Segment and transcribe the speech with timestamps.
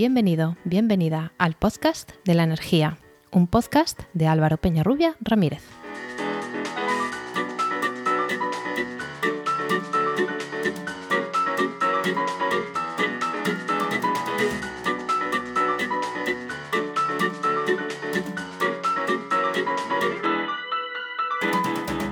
[0.00, 2.96] Bienvenido, bienvenida al podcast de la energía,
[3.32, 5.62] un podcast de Álvaro Peñarrubia Ramírez.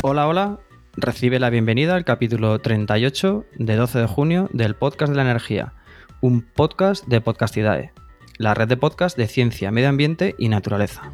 [0.03, 0.59] Hola, hola.
[0.93, 5.73] Recibe la bienvenida al capítulo 38 de 12 de junio del podcast de la energía,
[6.21, 7.93] un podcast de Podcastidae,
[8.39, 11.11] la red de podcast de ciencia, medio ambiente y naturaleza.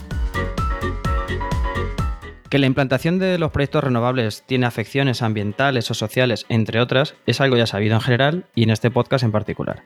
[2.49, 7.41] Que la implantación de los proyectos renovables tiene afecciones ambientales o sociales, entre otras, es
[7.41, 9.83] algo ya sabido en general y en este podcast en particular.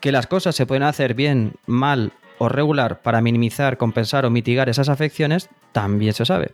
[0.00, 4.68] Que las cosas se pueden hacer bien, mal o regular para minimizar, compensar o mitigar
[4.68, 6.52] esas afecciones, también se sabe.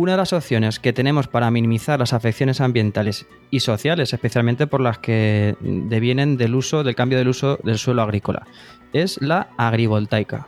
[0.00, 4.80] Una de las opciones que tenemos para minimizar las afecciones ambientales y sociales, especialmente por
[4.80, 8.46] las que devienen del uso, del cambio del uso del suelo agrícola,
[8.94, 10.46] es la agrivoltaica.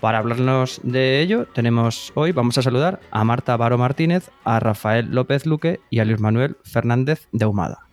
[0.00, 5.08] Para hablarnos de ello, tenemos hoy, vamos a saludar a Marta Baro Martínez, a Rafael
[5.10, 7.88] López Luque y a Luis Manuel Fernández de Humada.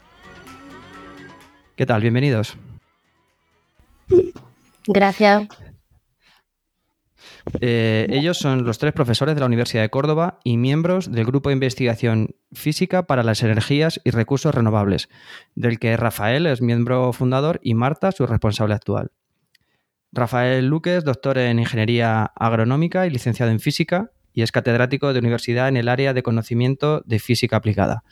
[1.75, 2.01] ¿Qué tal?
[2.01, 2.55] Bienvenidos.
[4.85, 5.47] Gracias.
[7.59, 11.49] Eh, ellos son los tres profesores de la Universidad de Córdoba y miembros del Grupo
[11.49, 15.09] de Investigación Física para las Energías y Recursos Renovables,
[15.55, 19.11] del que Rafael es miembro fundador y Marta su responsable actual.
[20.11, 25.19] Rafael Luque es doctor en Ingeniería Agronómica y licenciado en Física y es catedrático de
[25.19, 28.03] universidad en el área de conocimiento de física aplicada.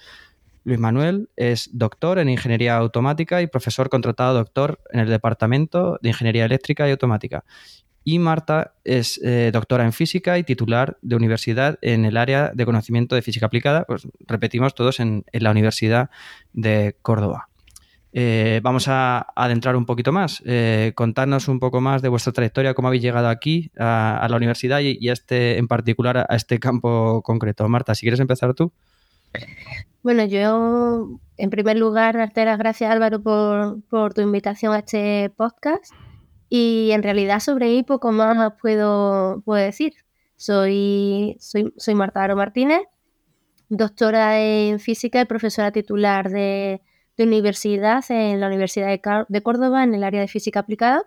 [0.64, 6.10] Luis Manuel es doctor en Ingeniería Automática y profesor contratado doctor en el Departamento de
[6.10, 7.44] Ingeniería Eléctrica y Automática
[8.04, 12.66] y Marta es eh, doctora en física y titular de universidad en el área de
[12.66, 16.10] conocimiento de física aplicada, pues repetimos todos en, la Universidad
[16.54, 17.48] de Córdoba.
[18.14, 22.74] Eh, vamos a adentrar un poquito más, eh, contarnos un poco más de vuestra trayectoria,
[22.74, 27.22] cómo habéis llegado aquí a, la universidad y, a este, en particular a este campo
[27.22, 27.68] concreto.
[27.70, 28.74] Marta, si quieres empezar tú.
[30.04, 35.30] Bueno, yo en primer lugar darte las gracias Álvaro por, por tu invitación a este
[35.30, 35.94] podcast.
[36.54, 39.94] Y en realidad sobre mí poco más puedo, puedo decir.
[40.36, 42.82] Soy, soy, soy Marta Aro Martínez,
[43.70, 46.82] doctora en física y profesora titular de,
[47.18, 51.04] universidad en la Universidad de, Córdoba en el área de física aplicada,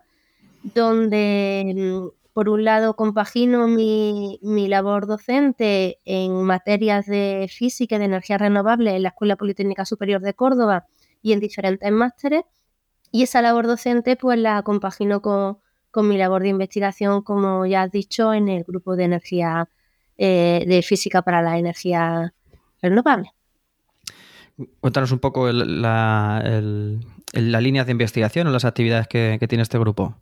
[0.62, 7.99] donde mm, por un lado compagino mi, mi, labor docente en materias de física y
[7.99, 10.87] de energía renovable en la Escuela Politécnica Superior de Córdoba
[11.21, 12.44] y en diferentes másteres
[13.14, 15.58] y esa labor docente pues la compagino con,
[15.94, 19.69] mi labor de investigación, como ya has dicho, en el grupo de energía
[20.19, 22.34] eh, de física para la energía
[22.82, 23.30] renovable.
[24.80, 26.42] Cuéntanos un poco la,
[27.34, 30.16] línea de investigación o las actividades que, tiene este grupo.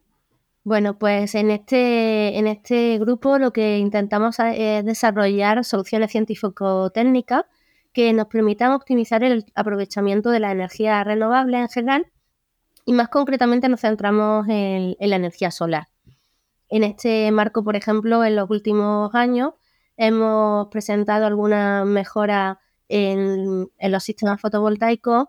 [0.62, 7.46] Bueno, pues en este, en este grupo lo que intentamos es desarrollar soluciones científico-técnicas
[7.94, 12.12] que nos permitan optimizar el aprovechamiento de la energía renovable en general
[12.84, 15.88] y más concretamente nos centramos en, la energía solar.
[16.68, 19.52] En este marco, por ejemplo, en los últimos años
[19.96, 25.26] hemos presentado algunas mejoras en, los sistemas fotovoltaicos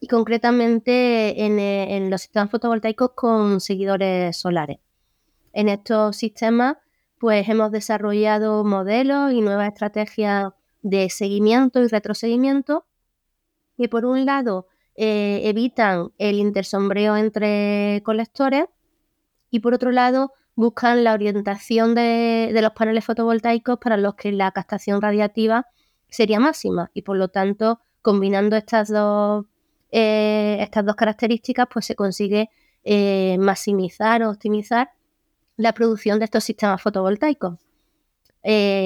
[0.00, 4.78] y concretamente en, los sistemas fotovoltaicos con seguidores solares.
[5.52, 6.76] En estos sistemas,
[7.18, 10.52] pues hemos desarrollado modelos y nuevas estrategias
[10.82, 12.86] de seguimiento y retroseguimiento
[13.76, 18.66] que por un lado eh, evitan el intersombreo entre colectores
[19.50, 24.50] y por otro lado buscan la orientación de, los paneles fotovoltaicos para los que la
[24.50, 25.66] captación radiativa
[26.08, 29.46] sería máxima y por lo tanto combinando estas dos,
[29.92, 32.50] eh, estas dos características pues se consigue
[32.82, 34.90] eh, maximizar o optimizar
[35.56, 37.58] la producción de estos sistemas fotovoltaicos.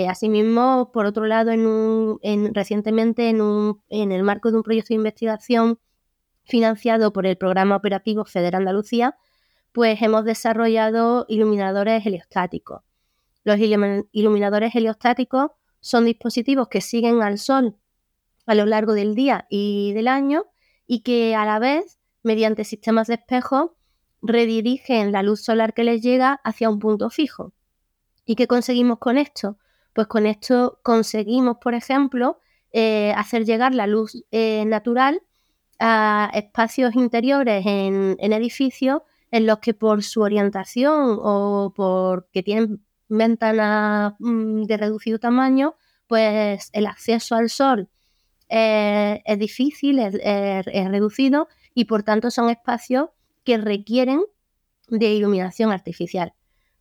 [0.09, 3.41] asimismo, por otro lado, en recientemente en,
[3.89, 5.79] en, el marco de un proyecto de investigación
[6.45, 9.17] financiado por el Programa Operativo Federal Andalucía,
[9.73, 12.83] pues hemos desarrollado iluminadores heliostáticos.
[13.43, 15.51] Los iluminadores heliostáticos
[15.81, 17.77] son dispositivos que siguen al sol
[18.47, 20.47] a lo largo del día y del año
[20.87, 23.77] y que a la vez, mediante sistemas de espejo,
[24.23, 27.53] redirigen la luz solar que les llega hacia un punto fijo.
[28.25, 29.59] ¿Y qué conseguimos con esto?
[29.93, 32.39] Pues con esto conseguimos, por ejemplo,
[32.73, 35.23] eh, hacer llegar la luz eh, natural
[35.87, 44.15] a espacios interiores en, edificios en los que por su orientación o porque tienen ventanas
[44.19, 45.75] mm, de reducido tamaño,
[46.07, 47.91] pues el acceso al sol
[48.49, 53.11] es difícil, es, reducido y por tanto son espacios
[53.45, 54.23] que requieren
[54.89, 56.33] de iluminación artificial.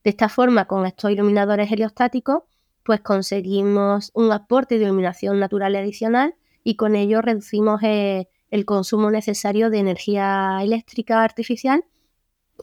[0.06, 2.44] De esta forma, con estos iluminadores heliostáticos,
[2.84, 9.10] pues conseguimos un aporte de iluminación natural adicional y con ello reducimos eh, el consumo
[9.10, 11.86] necesario de energía eléctrica artificial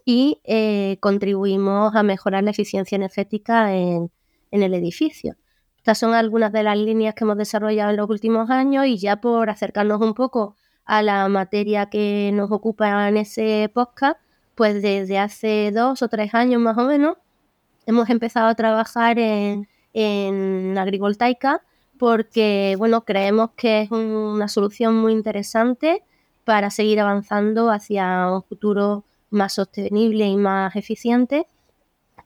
[0.05, 4.09] y eh, contribuimos a mejorar la eficiencia energética en,
[4.53, 5.35] el edificio.
[5.79, 9.21] Estas son algunas de las líneas que hemos desarrollado en los últimos años y ya
[9.21, 10.55] por acercarnos un poco
[10.85, 14.21] a la materia que nos ocupa en ese podcast,
[14.55, 17.17] pues desde hace dos o tres años más o menos
[17.87, 21.63] hemos empezado a trabajar en, en agrivoltaica
[22.01, 26.03] porque bueno, creemos que es una solución muy interesante
[26.45, 31.47] para seguir avanzando hacia un futuro más sostenible y más eficiente,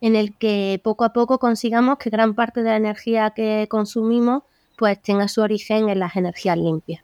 [0.01, 4.45] en el que poco a poco consigamos que gran parte de la energía que consumimos
[4.79, 7.04] pues tenga su origen en las energías limpias.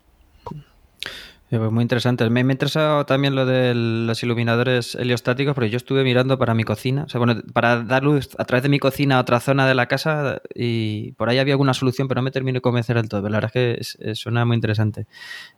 [1.50, 2.30] Pues muy interesante.
[2.30, 6.54] Me, me ha interesado también lo de los iluminadores heliostáticos, porque yo estuve mirando para
[6.54, 9.40] mi cocina, o sea, bueno, para dar luz a través de mi cocina a otra
[9.40, 12.60] zona de la casa y por ahí había alguna solución, pero no me terminé de
[12.60, 13.28] convencer del todo.
[13.28, 15.08] la verdad es que suena muy interesante.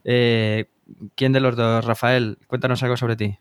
[0.05, 0.65] Eh,
[1.15, 2.39] ¿Quién de los dos, Rafael?
[2.47, 3.39] Cuéntanos algo sobre ti.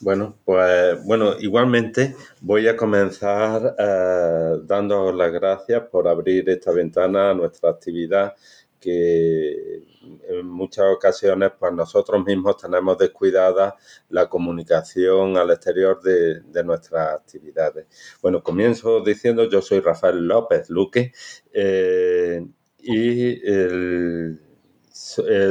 [0.00, 7.34] Bueno, pues bueno, igualmente voy a comenzar eh, las gracias por abrir esta ventana a
[7.34, 8.34] nuestra actividad
[8.84, 9.82] que
[10.28, 13.76] en muchas ocasiones pues nosotros mismos tenemos descuidada
[14.10, 17.86] la comunicación al exterior de, nuestras actividades.
[18.20, 21.12] Bueno, comienzo diciendo yo soy Rafael López Luque
[21.52, 22.46] eh,
[22.78, 24.36] y eh,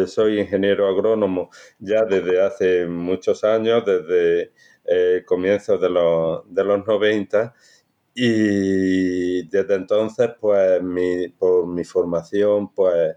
[0.06, 1.50] soy ingeniero agrónomo
[1.80, 4.54] ya desde hace muchos años, desde
[4.86, 7.54] eh, comienzos de los, de los 90
[8.16, 13.16] y desde entonces pues mi, por mi formación pues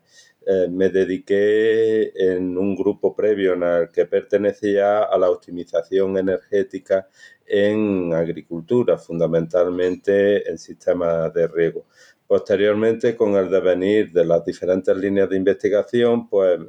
[0.49, 7.09] eh, me dediqué en un grupo previo en el que pertenecía a la optimización energética
[7.45, 11.87] en agricultura, fundamentalmente en sistemas de riego.
[12.29, 16.61] Posteriormente, con el devenir de las diferentes líneas de investigación, pues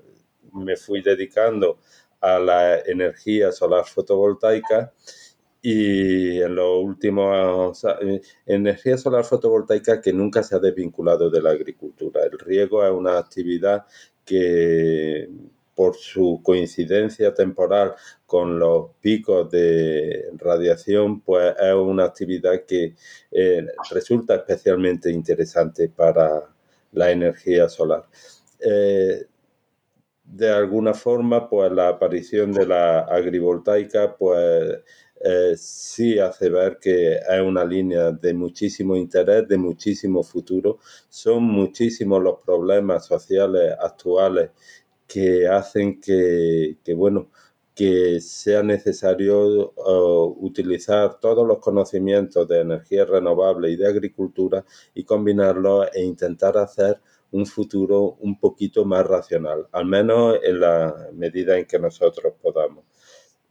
[0.54, 1.80] me fui dedicando
[2.20, 4.92] a la energía solar fotovoltaica
[5.70, 7.86] y en los últimos
[8.46, 12.22] energía solar fotovoltaica que nunca se ha desvinculado de la agricultura.
[12.24, 13.86] El riego es una actividad
[14.24, 15.30] que
[15.76, 22.96] por su coincidencia temporal con los picos de radiación, pues es una actividad que
[23.32, 26.44] eh, resulta especialmente interesante para
[26.94, 28.06] la energía solar.
[28.62, 29.26] Eh,
[30.24, 34.80] de alguna forma, pues la aparición de la agrivoltaica, pues
[35.22, 40.80] eh, sí hace ver que es una línea de muchísimo interés, de muchísimo futuro.
[41.10, 44.52] Son muchísimos los problemas sociales actuales
[45.08, 47.32] que hacen que, bueno,
[47.76, 55.04] que sea necesario uh, utilizar todos los conocimientos de energía renovable y de agricultura y
[55.04, 57.00] combinarlos e intentar hacer
[57.32, 62.86] un futuro un poquito más racional, al menos en la medida en que nosotros podamos.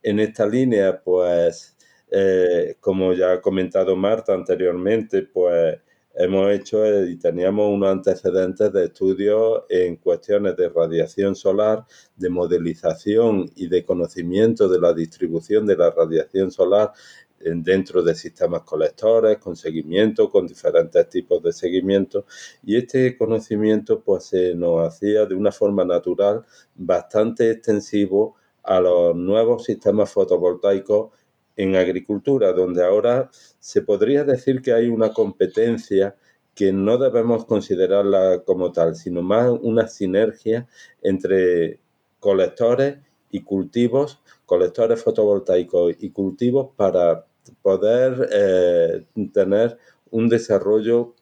[0.06, 1.76] En esta línea, pues,
[2.12, 5.81] eh, como ya ha comentado Marta anteriormente, pues
[6.15, 11.84] hemos hecho y teníamos unos antecedentes de estudios en cuestiones de radiación solar,
[12.15, 16.93] de modelización y de conocimiento de la distribución de la radiación solar
[17.41, 22.27] dentro de sistemas colectores, con seguimiento, con diferentes tipos de seguimiento.
[22.63, 26.44] Y este conocimiento pues se nos hacía de una forma natural
[26.77, 28.36] bastante extensivo
[28.67, 31.11] a los nuevos sistemas fotovoltaicos
[31.56, 36.17] en agricultura, donde ahora se podría decir que hay una competencia
[36.55, 40.67] que no debemos considerarla como tal, sino más una sinergia
[41.03, 41.81] entre
[42.19, 42.99] colectores
[43.31, 47.27] y cultivos, colectores fotovoltaicos y cultivos para
[47.63, 49.79] poder eh, tener
[50.11, 51.15] un desarrollo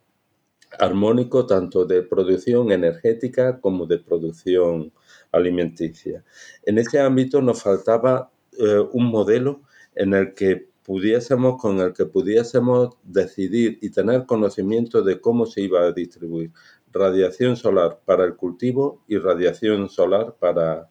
[0.78, 4.92] armónico tanto de producción energética como de producción
[5.34, 6.24] alimenticia.
[6.64, 9.62] En ese ámbito nos faltaba eh, un modelo
[9.94, 15.62] en el que pudiésemos, con el que pudiésemos decidir y tener conocimiento de cómo se
[15.62, 16.52] iba a distribuir
[16.94, 20.88] radiación solar para el cultivo y radiación solar para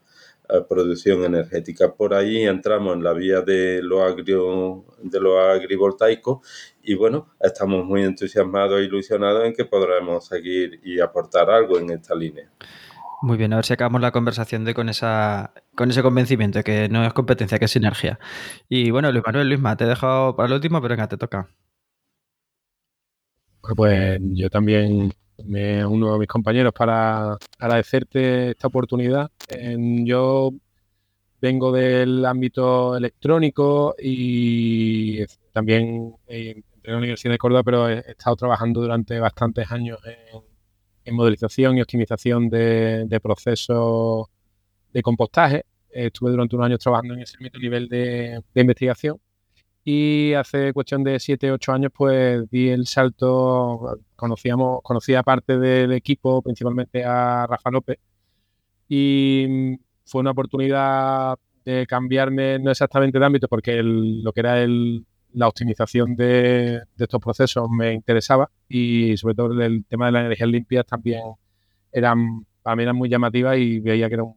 [0.50, 1.94] eh, producción energética.
[1.96, 6.42] Por ahí entramos en la vía de lo, agrio, de lo agrivoltaico
[6.84, 11.92] y bueno, estamos muy entusiasmados e ilusionados en que podremos seguir y aportar algo en
[11.92, 12.52] esta línea.
[13.24, 16.90] Muy bien, a ver si acabamos la conversación de con esa con ese convencimiento que
[16.90, 18.20] no es competencia, que es sinergia.
[18.68, 21.48] Y bueno, Luis Manuel, Luisma, te he dejado para el último, pero venga, te toca.
[23.78, 25.14] Pues yo también
[25.46, 29.32] me uno a mis compañeros para agradecerte esta oportunidad.
[30.06, 30.52] yo
[31.42, 38.00] vengo del ámbito electrónico y también eh, entré en la Universidad de Córdoba, pero he,
[38.00, 40.53] estado trabajando durante bastantes años en,
[41.12, 44.28] modelización y optimización de, procesos
[44.92, 45.66] de compostaje.
[45.90, 49.20] Estuve durante unos años trabajando en ese nivel de, de investigación
[49.86, 55.92] y hace cuestión de 7, 8 años pues di el salto, conocíamos, conocía parte del
[55.92, 57.98] equipo, principalmente a Rafa López,
[58.88, 65.06] y fue una oportunidad de cambiarme, no exactamente de ámbito, porque lo que era el,
[65.34, 70.50] la optimización de, estos procesos me interesaba y sobre todo el tema de las energías
[70.50, 71.22] limpias también
[71.92, 74.36] eran, para mí eran muy llamativas y veía que era un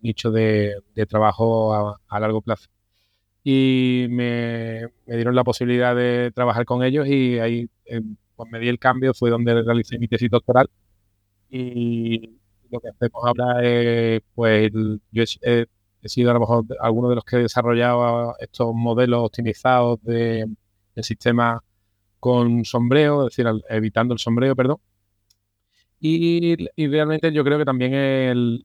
[0.00, 0.74] nicho de,
[1.08, 2.68] trabajo a, largo plazo.
[3.44, 8.00] Y me, dieron la posibilidad de trabajar con ellos y ahí eh,
[8.36, 10.70] pues me di el cambio, fue donde realicé mi tesis doctoral
[11.50, 14.72] y lo que hacemos ahora es, pues,
[15.10, 15.66] yo he,
[16.08, 20.46] sido a lo mejor alguno de los que he desarrollado estos modelos optimizados de,
[20.96, 21.62] sistema
[22.20, 24.78] con sombreo, es decir, evitando el sombreo, perdón.
[26.00, 28.64] Y, realmente yo creo que también el,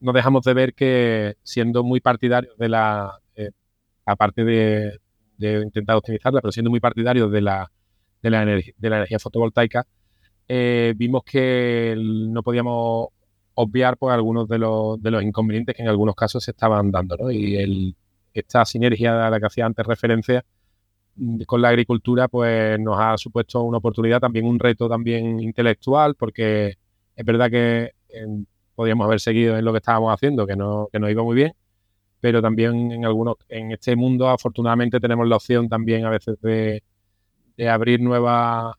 [0.00, 3.50] no, dejamos de ver que siendo muy partidarios de la, eh,
[4.06, 4.98] aparte de,
[5.38, 7.70] intentar optimizarla, pero siendo muy partidarios de la,
[8.22, 9.84] de la, de la energía fotovoltaica,
[10.48, 13.08] eh, vimos que no podíamos
[13.54, 17.16] obviar pues, algunos de los, de los inconvenientes que en algunos casos se estaban dando.
[17.16, 17.30] ¿no?
[17.30, 17.96] Y el,
[18.32, 20.44] esta sinergia a la que hacía antes referencia
[21.16, 26.14] mm, con la agricultura pues nos ha supuesto una oportunidad, también un reto también intelectual,
[26.14, 26.76] porque
[27.16, 27.92] es verdad que
[28.74, 31.52] podíamos haber seguido en lo que estábamos haciendo, que no, que nos iba muy bien,
[32.20, 36.82] pero también en algunos, en este mundo afortunadamente tenemos la opción también a veces de,
[37.56, 38.74] de abrir nuevas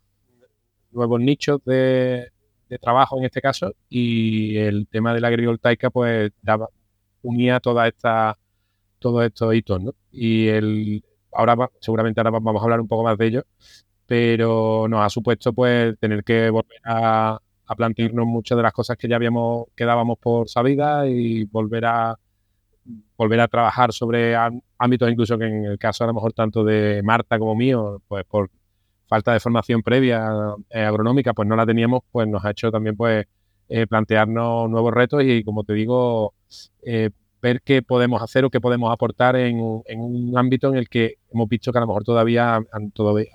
[0.92, 2.33] nuevos nichos de,
[2.80, 6.70] trabajo en este caso y el tema de la agrivoltaica pues daba,
[7.22, 8.38] unía toda esta,
[9.00, 9.94] todos estos hitos, ¿no?
[10.12, 13.44] Y el, ahora seguramente ahora vamos a hablar un poco más de ello,
[14.06, 17.40] pero nos ha supuesto pues tener que volver a,
[17.76, 22.20] plantearnos muchas de las cosas que ya habíamos, que dábamos por sabidas y volver a
[23.18, 24.36] volver a trabajar sobre
[24.78, 28.26] ámbitos incluso que en el caso a lo mejor tanto de Marta como mío, pues
[28.26, 28.52] por
[29.08, 30.28] falta de formación previa
[30.70, 33.26] eh, agronómica, pues no la teníamos, pues nos ha hecho también pues
[33.70, 36.34] eh, plantearnos nuevos retos y como te digo,
[36.84, 37.10] eh,
[37.42, 41.50] ver qué podemos hacer o qué podemos aportar en, un ámbito en el que hemos
[41.50, 42.56] visto que a lo mejor todavía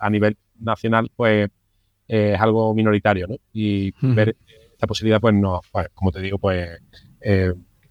[0.00, 1.48] a, nivel nacional pues
[2.06, 3.36] es algo minoritario, ¿no?
[3.52, 4.34] Y ver
[4.72, 6.80] esta posibilidad, pues no, pues, como te digo, pues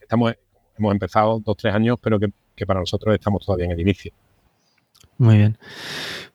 [0.01, 0.33] estamos,
[0.77, 4.11] hemos empezado dos, tres años, pero que, que para nosotros estamos todavía en el inicio.
[5.17, 5.57] Muy bien.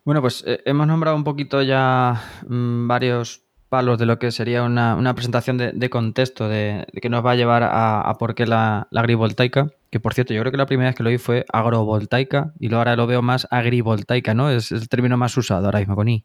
[0.04, 4.64] Bueno, pues eh, hemos nombrado un poquito ya mm, varios palos de lo que sería
[4.64, 9.70] una, presentación de, contexto de, que nos va a llevar a, por qué la, agrivoltaica.
[9.90, 12.72] Que por cierto, yo creo que la primera vez que lo oí fue agrovoltaica y
[12.74, 14.50] ahora lo veo más agrivoltaica, ¿no?
[14.50, 16.24] Es, el término más usado ahora mismo con I.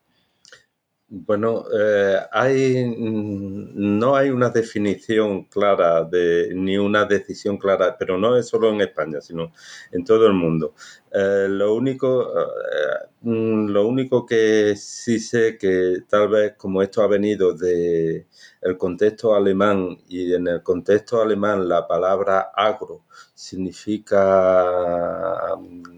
[1.09, 8.17] Bueno, eh, hay, mm, no hay una definición clara de, ni una decisión clara, pero
[8.17, 9.53] no es solo en España, sino
[9.91, 10.73] en todo el mundo.
[11.13, 17.01] Eh, lo, único, eh, mm, lo único que sí sé que tal vez como esto
[17.01, 18.27] ha venido de
[18.61, 25.96] el contexto alemán y en el contexto alemán la palabra agro significa eh,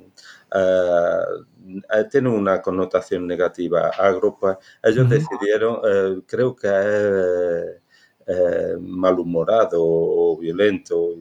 [2.12, 3.92] tiene una connotación negativa.
[3.98, 7.82] Agro, pues, ellos decidieron, eh, creo que es
[8.28, 11.16] eh, malhumorado o violento,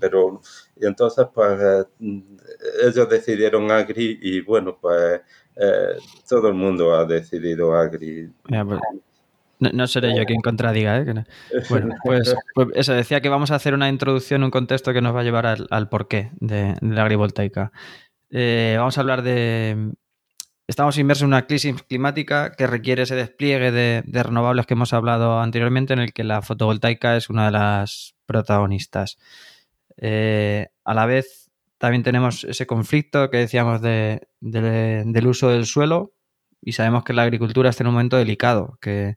[0.00, 0.40] pero
[0.76, 1.86] y entonces pues
[2.82, 5.20] ellos decidieron agri y bueno, pues
[6.28, 8.28] todo el mundo ha decidido agri.
[8.42, 8.80] Pues,
[9.72, 11.04] no, seré yo quien contradiga, ¿eh?
[11.70, 15.14] Bueno, pues, pues, eso, decía que vamos a hacer una introducción, un contexto que nos
[15.14, 17.70] va a llevar al, porqué de, de la agrivoltaica.
[18.32, 19.92] Eh, vamos a hablar de...
[20.66, 25.40] Estamos inmersos en una crisis climática que requiere ese despliegue de, renovables que hemos hablado
[25.40, 29.18] anteriormente, en el que la fotovoltaica es una de las protagonistas.
[29.98, 36.14] Eh, a la vez, también tenemos ese conflicto que decíamos del uso del suelo
[36.62, 39.16] y sabemos que la agricultura está en un momento delicado, que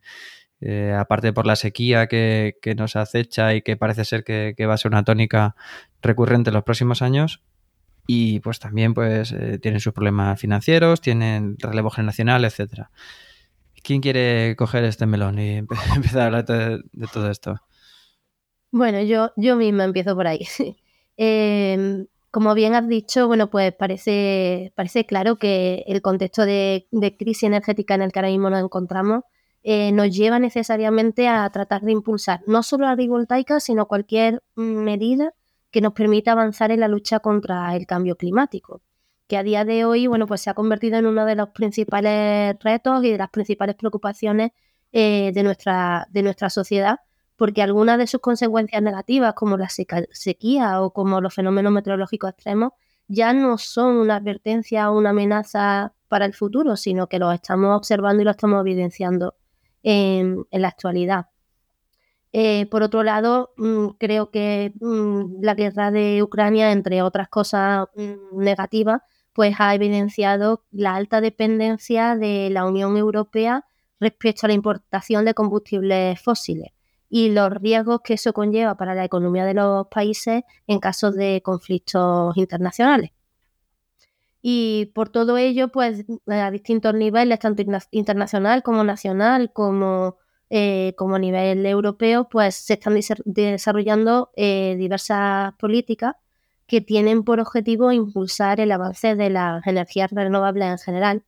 [0.60, 4.74] eh, aparte por la sequía que, nos acecha y que parece ser que, que, va
[4.74, 5.54] a ser una tónica
[6.02, 7.40] recurrente en los próximos años,
[8.06, 12.90] y pues también pues eh, tienen sus problemas financieros, tienen relevo generacional, etcétera.
[13.82, 15.58] ¿Quién quiere coger este melón y
[15.94, 16.82] empezar a hablar de,
[17.12, 17.60] todo esto?
[18.70, 20.46] Bueno, yo, yo misma empiezo por ahí.
[21.18, 26.86] Em, como bien has dicho, bueno, pues parece, parece claro que el contexto de,
[27.18, 29.22] crisis energética en el que ahora mismo nos encontramos
[29.62, 35.32] eh, nos lleva necesariamente a tratar de impulsar no solo la agrivoltaica, sino cualquier medida
[35.70, 38.82] que nos permita avanzar en la lucha contra el cambio climático,
[39.26, 42.56] que a día de hoy, bueno, pues se ha convertido en uno de los principales
[42.60, 44.52] retos y de las principales preocupaciones
[44.92, 47.00] eh, de, nuestra, de nuestra sociedad,
[47.36, 52.72] porque algunas de sus consecuencias negativas, como la sequía o como los fenómenos meteorológicos extremos,
[53.08, 57.76] ya no son una advertencia o una amenaza para el futuro, sino que lo estamos
[57.76, 59.36] observando y lo estamos evidenciando
[59.82, 61.26] en, la actualidad.
[62.38, 67.86] Eh, por otro lado, mm, creo que mm, la guerra de Ucrania, entre otras cosas
[67.96, 69.00] mm, negativas,
[69.32, 73.64] pues ha evidenciado la alta dependencia de la Unión Europea
[74.00, 76.72] respecto a la importación de combustibles fósiles
[77.08, 81.40] y los riesgos que eso conlleva para la economía de los países en caso de
[81.42, 83.12] conflictos internacionales.
[84.42, 87.62] Y por todo ello, pues a distintos niveles, tanto
[87.92, 90.18] internacional como nacional, como,
[90.50, 96.14] eh, como a nivel europeo, pues se están desarrollando eh, diversas políticas
[96.66, 101.24] que tienen por objetivo impulsar el avance de las energías renovables en general.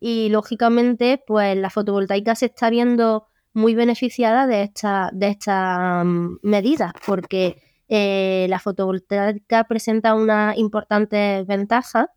[0.00, 6.04] Y lógicamente, pues la fotovoltaica se está viendo muy beneficiada de estas de esta,
[6.42, 12.12] medidas, porque eh, la fotovoltaica presenta una importante ventaja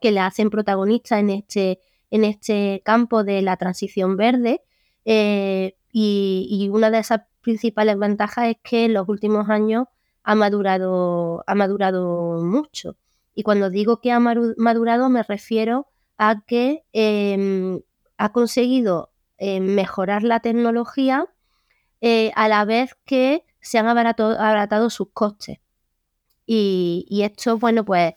[0.00, 1.80] que la hacen protagonista en este,
[2.10, 4.62] en este campo de la transición verde.
[5.08, 9.86] Eh, y, una de esas principales ventajas es que en los últimos años
[10.24, 12.96] ha madurado, ha madurado mucho.
[13.34, 15.86] Y cuando digo que ha madurado me refiero
[16.18, 17.80] a que em,
[18.18, 21.26] ha conseguido eh, mejorar la tecnología
[22.00, 25.58] eh, a la vez que se han abaratado, sus costes.
[26.46, 28.14] Y, esto, bueno, pues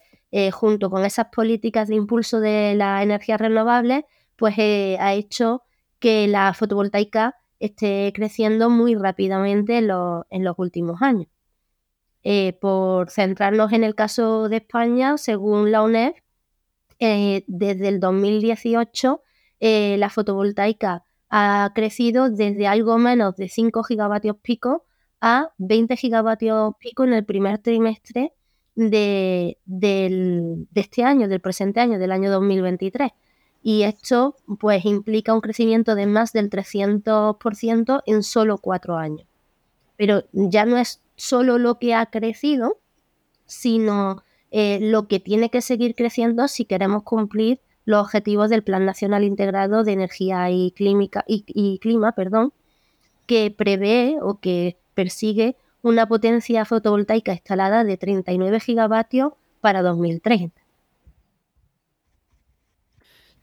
[0.52, 4.04] junto con esas políticas de impulso de las energías renovables,
[4.36, 5.62] pues ha hecho
[6.00, 11.28] que la fotovoltaica esté creciendo muy rápidamente en, los últimos años.
[12.60, 16.12] por centrarnos en el caso de España, según la UNED,
[16.98, 19.22] desde el 2018
[19.60, 24.84] la fotovoltaica ha crecido desde algo menos de 5 gigavatios pico
[25.20, 28.32] a 20 gigavatios pico en el primer trimestre
[28.74, 29.58] de,
[30.74, 33.12] este año, del presente año, del año 2023.
[33.62, 39.26] Y esto pues implica un crecimiento de más del 300% en solo cuatro años.
[39.96, 42.78] Pero ya no es solo lo que ha crecido,
[43.44, 48.84] sino eh, lo que tiene que seguir creciendo si queremos cumplir los objetivos del Plan
[48.84, 52.52] Nacional Integrado de Energía y, y, Clima, perdón,
[53.26, 60.59] que prevé o que persigue una potencia fotovoltaica instalada de 39 gigavatios para 2030.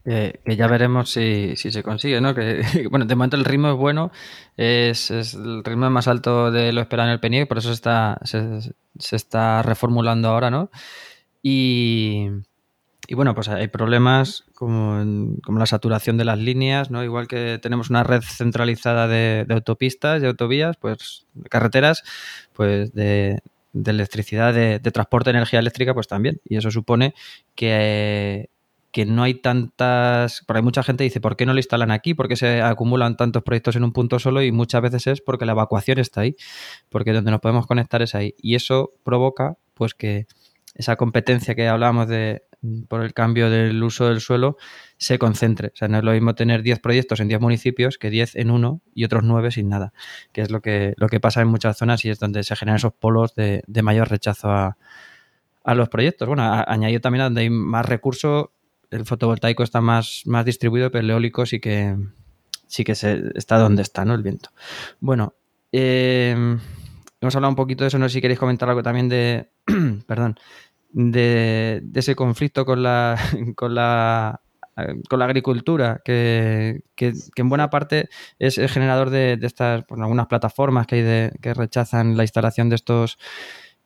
[0.08, 2.34] Que ya veremos si, se consigue, ¿no?
[2.34, 4.10] Que, bueno, de momento el ritmo es bueno,
[4.56, 8.74] es, el ritmo más alto de lo esperado en el PNIEC, por eso está, se,
[9.14, 10.70] está reformulando ahora, ¿no?
[11.42, 12.28] Y,
[13.06, 17.04] y bueno, pues hay problemas como, como, la saturación de las líneas, ¿no?
[17.04, 22.02] Igual que tenemos una red centralizada de, autopistas y autovías, pues de carreteras,
[22.54, 23.42] pues de,
[23.74, 26.40] electricidad, de, transporte de energía eléctrica, pues también.
[26.44, 27.14] Y eso supone
[27.54, 28.50] que,
[28.98, 30.42] que no hay tantas...
[30.44, 32.14] Porque hay mucha gente que dice, ¿por qué no lo instalan aquí?
[32.14, 34.42] ¿Por qué se acumulan tantos proyectos en un punto solo?
[34.42, 36.34] Y muchas veces es porque la evacuación está ahí,
[36.88, 38.34] porque donde nos podemos conectar es ahí.
[38.42, 40.26] Y eso provoca, pues que
[40.74, 42.42] esa competencia que hablábamos de
[42.88, 44.56] por el cambio del uso del suelo
[44.96, 45.68] se concentre.
[45.68, 48.50] O sea, no es lo mismo tener 10 proyectos en 10 municipios que 10 en
[48.50, 49.92] uno y otros 9 sin nada,
[50.32, 52.78] que es lo que, lo que pasa en muchas zonas y es donde se generan
[52.78, 54.76] esos polos de, mayor rechazo a,
[55.66, 56.26] los proyectos.
[56.26, 58.46] Bueno, añadido también donde hay más recursos,
[58.90, 61.96] el fotovoltaico está más, más distribuido, pero el eólico sí que
[62.68, 64.14] sí que se, está donde está, ¿no?
[64.14, 64.50] El viento.
[65.00, 65.34] Bueno,
[65.72, 66.34] eh,
[67.20, 69.50] hemos hablado un poquito de eso, no sé si queréis comentar algo también de,
[70.06, 70.38] perdón,
[70.90, 73.18] de, ese conflicto con la,
[73.56, 74.40] con la,
[75.08, 80.86] con la agricultura, que, en buena parte es el generador de, estas, pues, algunas plataformas
[80.86, 83.18] que hay de, que rechazan la instalación de estos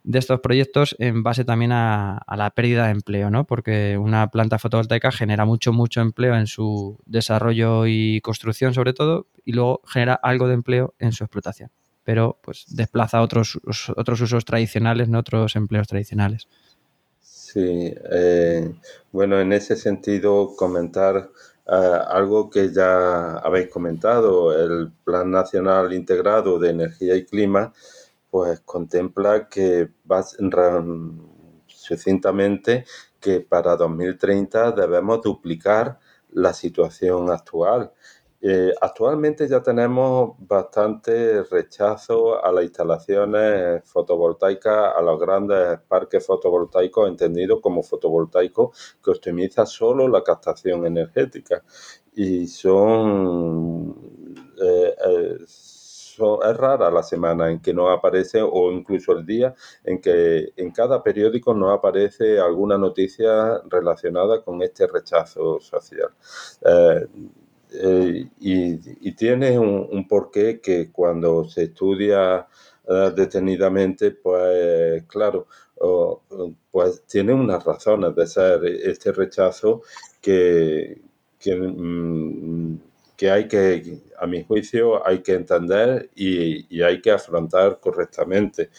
[0.05, 3.45] de estos proyectos en base también a, la pérdida de empleo, ¿no?
[3.45, 9.27] Porque una planta fotovoltaica genera mucho, mucho empleo en su desarrollo y construcción, sobre todo,
[9.45, 11.71] y luego genera algo de empleo en su explotación.
[12.05, 13.61] Pero pues desplaza otros,
[13.97, 15.21] otros usos tradicionales, ¿no?
[15.21, 16.49] otros empleos tradicionales.
[17.21, 18.75] Sí, eh,
[19.13, 21.31] bueno, en ese sentido comentar
[21.67, 27.73] eh, algo que ya habéis comentado, el Plan Nacional Integrado de Energía y Clima,
[28.33, 30.25] pues contempla que va
[31.67, 32.85] sucintamente
[33.21, 35.99] que para 2030 debemos duplicar
[36.31, 37.93] la situación actual
[38.45, 47.09] Eh, actualmente ya tenemos bastante rechazo a las instalaciones fotovoltaicas, a los grandes parques fotovoltaicos,
[47.09, 51.63] entendidos como fotovoltaicos que optimiza solo la captación energética.
[52.15, 53.95] Y son,
[54.61, 55.39] eh, eh,
[56.43, 59.55] es rara la semana en que no aparece o incluso el día
[59.85, 66.11] en que en cada periódico no aparece alguna noticia relacionada con este rechazo social.
[67.75, 72.47] Eh, y, tiene un, porqué que cuando se estudia
[72.89, 75.47] eh, detenidamente, pues claro,
[76.71, 79.83] pues tiene unas razones de ser este rechazo
[80.21, 81.01] que,
[81.39, 82.79] que, mm,
[83.23, 88.71] que, hay que, a mi juicio, hay que entender y, y hay que afrontar correctamente.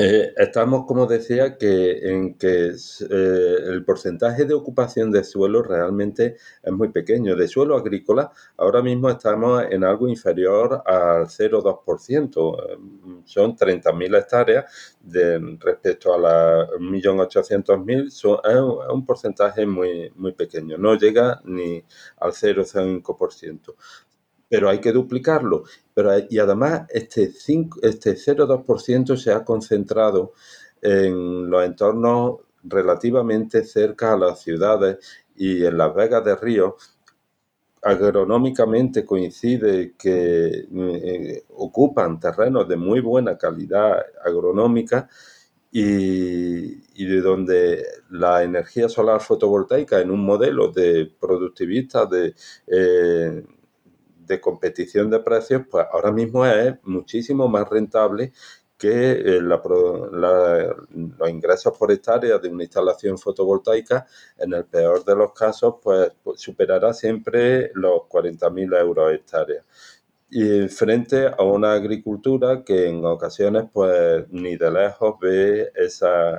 [0.00, 6.36] Eh, estamos, como decía, que en que eh, el porcentaje de ocupación de suelo realmente
[6.62, 7.34] es muy pequeño.
[7.34, 13.24] De suelo agrícola, ahora mismo estamos en algo inferior al 0,2%.
[13.24, 14.66] Son 30.000 hectáreas
[15.58, 18.06] respecto a las 1.800.000.
[18.06, 18.24] Es
[18.92, 20.78] un porcentaje muy, muy pequeño.
[20.78, 21.82] No llega ni
[22.18, 23.74] al 0,5%
[24.48, 25.64] pero hay que duplicarlo.
[25.94, 30.32] Pero, y además, este, 5, este 0,2% se ha concentrado
[30.80, 34.98] en los entornos relativamente cerca a las ciudades
[35.36, 36.76] y en las vegas de río.
[37.82, 45.08] Agronómicamente coincide que eh, ocupan terrenos de muy buena calidad agronómica
[45.70, 52.34] y, de donde la energía solar fotovoltaica en un modelo de productivista de
[52.66, 53.44] eh,
[54.28, 58.32] de competición de precios, pues ahora mismo es muchísimo más rentable
[58.78, 64.06] que eh, los ingresos por hectárea de una instalación fotovoltaica,
[64.38, 69.64] en el peor de los casos, pues, pues superará siempre los 40.000 euros hectárea.
[70.30, 76.38] Y frente a una agricultura que en ocasiones pues ni de lejos ve esa,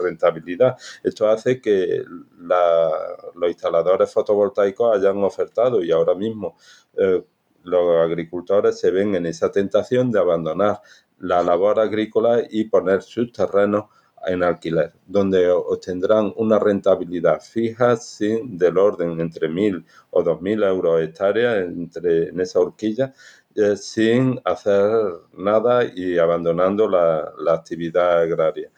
[0.00, 0.76] rentabilidad.
[1.04, 2.02] Esto hace que
[2.38, 6.56] los instaladores fotovoltaicos hayan ofertado y ahora mismo
[6.96, 7.22] eh,
[7.62, 10.80] los agricultores se ven en esa tentación de abandonar
[11.18, 13.86] la labor agrícola y poner sus terrenos
[14.28, 20.62] en alquiler, donde obtendrán una rentabilidad fija sin del orden entre mil o dos mil
[20.62, 23.12] euros hectárea entre, en esa horquilla,
[23.54, 24.90] eh, sin hacer
[25.32, 28.70] nada y abandonando la, actividad agraria.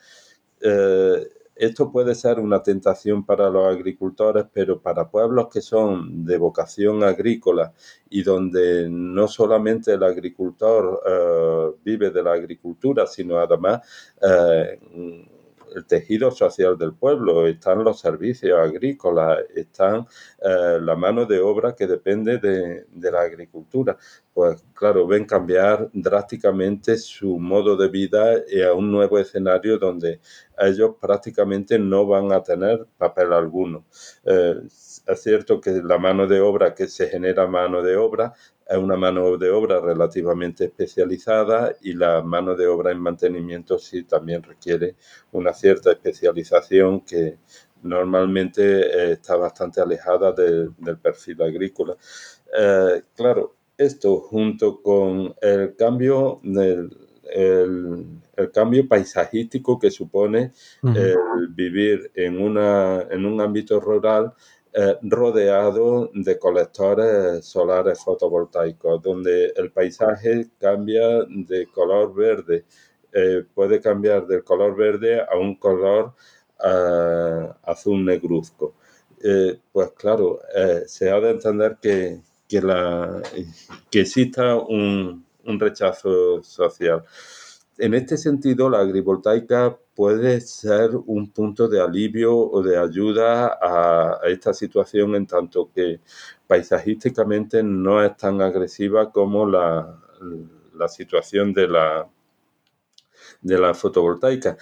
[0.61, 1.29] Eh,
[1.61, 7.05] esto puede ser una tentación para los agricultores, pero para pueblos que son de vocación
[7.05, 7.75] agrícola
[8.09, 13.83] y donde no solamente el agricultor eh, vive de la agricultura, sino además
[14.23, 15.29] eh,
[15.75, 20.07] el tejido social del pueblo, están los servicios agrícolas, están
[20.43, 23.97] eh, la mano de obra que depende de, la agricultura.
[24.33, 28.37] Pues claro, ven cambiar drásticamente su modo de vida
[28.69, 30.21] a un nuevo escenario donde
[30.59, 33.85] ellos prácticamente no van a tener papel alguno.
[34.25, 38.33] Eh, es cierto que la mano de obra que se genera mano de obra
[38.71, 44.05] es una mano de obra relativamente especializada y la mano de obra en mantenimiento sí
[44.05, 44.95] también requiere
[45.33, 47.39] una cierta especialización que
[47.83, 51.97] normalmente eh, está bastante alejada del perfil agrícola.
[52.57, 56.97] Eh, claro, esto junto con el cambio del
[57.33, 58.21] el,
[58.53, 60.53] cambio paisajístico que supone
[60.83, 64.33] el vivir en, una, en un ámbito rural
[64.73, 72.65] eh, rodeado de colectores solares fotovoltaicos, donde el paisaje cambia de color verde,
[73.13, 76.15] eh, puede cambiar del color verde a un color
[76.65, 78.75] eh, azul negruzco.
[79.73, 80.41] pues claro,
[80.87, 83.23] se ha de entender que, que, la,
[83.91, 87.05] que exista un, un rechazo social.
[87.79, 94.21] En este sentido, la agrivoltaica puede ser un punto de alivio o de ayuda a,
[94.25, 96.01] esta situación en tanto que
[96.47, 100.01] paisajísticamente no es tan agresiva como la,
[100.75, 102.09] la situación de la,
[103.43, 104.57] de la fotovoltaica.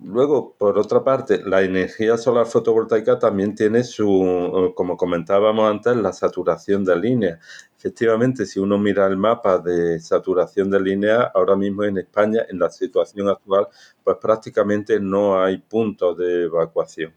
[0.00, 6.12] Luego, por otra parte, la energía solar fotovoltaica también tiene su, como comentábamos antes, la
[6.12, 7.40] saturación de líneas.
[7.76, 12.60] Efectivamente, si uno mira el mapa de saturación de líneas, ahora mismo en España, en
[12.60, 13.66] la situación actual,
[14.04, 17.12] pues prácticamente no hay puntos de evacuación.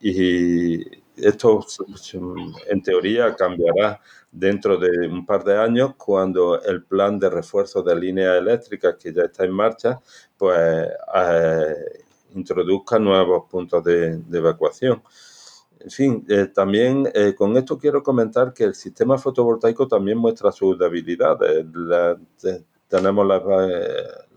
[0.00, 0.82] Y
[1.16, 1.64] esto,
[2.68, 7.96] en teoría, cambiará dentro de un par de años cuando el plan de refuerzo de
[7.96, 9.98] líneas eléctricas que ya está en marcha,
[10.36, 10.88] pues...
[11.14, 12.04] Eh,
[12.38, 15.02] introduzca nuevos puntos de, evacuación.
[15.80, 20.50] En fin, eh, también eh, con esto quiero comentar que el sistema fotovoltaico también muestra
[20.50, 21.66] sus debilidades.
[22.88, 23.38] tenemos la,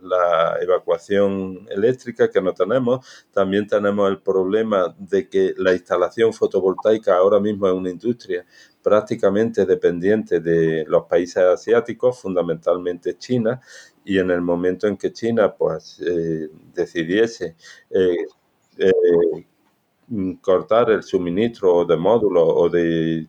[0.01, 7.15] la, evacuación eléctrica que no tenemos, también tenemos el problema de que la instalación fotovoltaica
[7.15, 8.45] ahora mismo es una industria
[8.81, 13.61] prácticamente dependiente de los países asiáticos, fundamentalmente China,
[14.05, 17.55] y en el momento en que China pues eh, decidiese
[17.89, 18.25] eh,
[18.77, 19.45] eh,
[20.41, 23.27] cortar el suministro de módulos o de,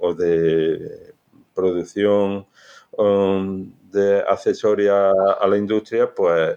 [0.00, 1.14] o de
[1.54, 2.46] producción
[2.96, 6.56] um, de accesoria a la industria, pues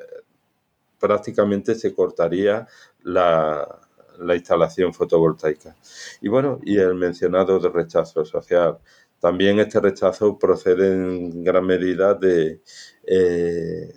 [1.00, 2.68] prácticamente se cortaría
[3.04, 3.80] la,
[4.20, 5.76] la instalación fotovoltaica.
[6.22, 8.80] Y bueno, y el mencionado de rechazo social.
[9.20, 12.62] También este rechazo procede en gran medida de
[13.04, 13.94] eh,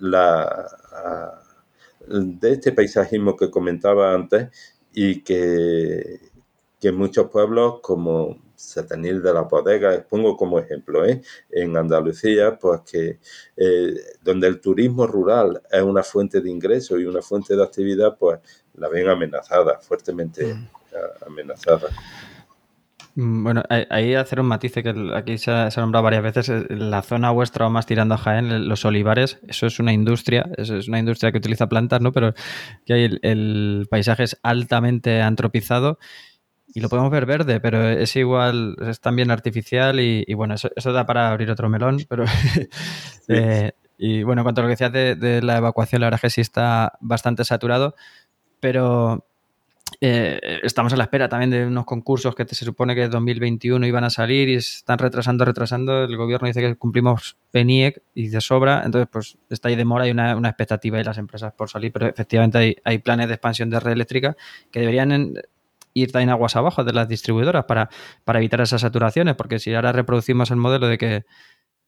[0.00, 0.70] la,
[2.06, 4.48] de este paisajismo que comentaba antes
[4.92, 6.20] y que,
[6.80, 11.20] que muchos pueblos como Setenil de la Bodega, pongo como ejemplo, ¿eh?
[11.50, 13.18] en Andalucía, pues que
[13.56, 18.16] eh, donde el turismo rural es una fuente de ingreso y una fuente de actividad,
[18.16, 18.38] pues
[18.74, 20.68] la ven amenazada, fuertemente mm.
[21.26, 21.88] amenazada.
[23.14, 27.02] Mm, bueno, ahí hacer un matiz que aquí se ha, nombrado varias veces, eh, la
[27.02, 30.88] zona vuestra o más tirando a Jaén, los olivares, eso es una industria, eso es
[30.88, 32.12] una industria que utiliza plantas, ¿no?
[32.12, 32.32] Pero
[32.86, 35.98] que hay el, paisaje es altamente antropizado
[36.74, 41.06] y lo podemos ver verde, pero es igual, es también artificial y, bueno, eso, da
[41.06, 42.24] para abrir otro melón, pero...
[43.28, 46.18] Eh, y bueno, en cuanto a lo que decías de, de, la evacuación, la verdad
[46.18, 47.94] es que sí está bastante saturado,
[48.58, 49.24] pero
[50.04, 53.86] eh, estamos a la espera también de unos concursos que se supone que en 2021
[53.86, 56.02] iban a salir y están retrasando, retrasando.
[56.02, 60.10] El gobierno dice que cumplimos PENIEC y de sobra, entonces pues está ahí demora, hay
[60.10, 63.92] una, expectativa de las empresas por salir, pero efectivamente hay, planes de expansión de red
[63.92, 64.36] eléctrica
[64.72, 65.34] que deberían
[65.94, 67.88] ir también aguas abajo de las distribuidoras para,
[68.24, 71.24] para evitar esas saturaciones, porque si ahora reproducimos el modelo de que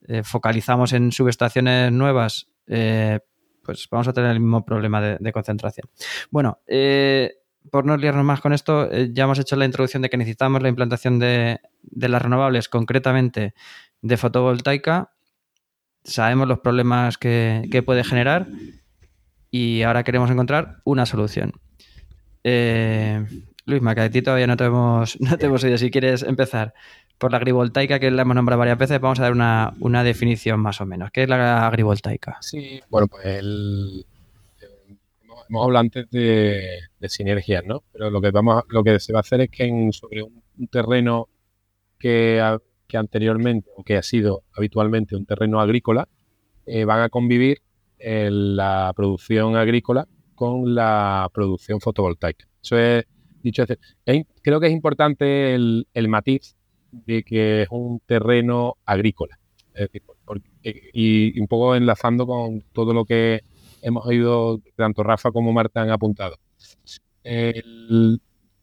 [0.07, 3.19] eh, focalizamos en subestaciones nuevas, eh,
[3.65, 5.89] pues vamos a tener el mismo problema de, de concentración.
[6.31, 7.39] Bueno, eh,
[7.71, 10.63] por no liarnos más con esto, eh, ya hemos hecho la introducción de que necesitamos
[10.63, 11.61] la implantación de,
[11.93, 13.55] las renovables, concretamente
[14.03, 15.13] de fotovoltaica.
[16.05, 18.49] Sabemos los problemas que, puede generar
[19.51, 21.53] y ahora queremos encontrar una solución.
[22.43, 23.25] Eh,
[23.67, 25.79] Luis Maca, ti todavía no te hemos, no te hemos oído.
[25.79, 26.75] Si quieres empezar
[27.17, 30.61] por la agrivoltaica, que la hemos nombrado varias veces, vamos a dar una, una definición
[30.61, 31.11] más o menos.
[31.11, 32.37] ¿Qué es la agrivoltaica?
[32.41, 34.05] Sí, bueno, pues el,
[35.49, 37.83] hemos hablado antes de, sinergias, ¿no?
[37.93, 41.29] Pero lo que vamos lo que se va a hacer es que sobre un, terreno
[41.99, 46.09] que, que, anteriormente o que ha sido habitualmente un terreno agrícola,
[46.67, 47.61] eh, van a convivir
[47.99, 52.47] eh, la producción agrícola con la producción fotovoltaica.
[52.63, 53.05] Eso es,
[53.43, 53.65] dicho
[54.43, 56.57] creo que es importante el, matiz
[56.91, 59.39] de que es un terreno agrícola.
[60.63, 63.43] y un poco enlazando con todo lo que
[63.85, 66.37] hemos oído, tanto Rafa como Marta han apuntado.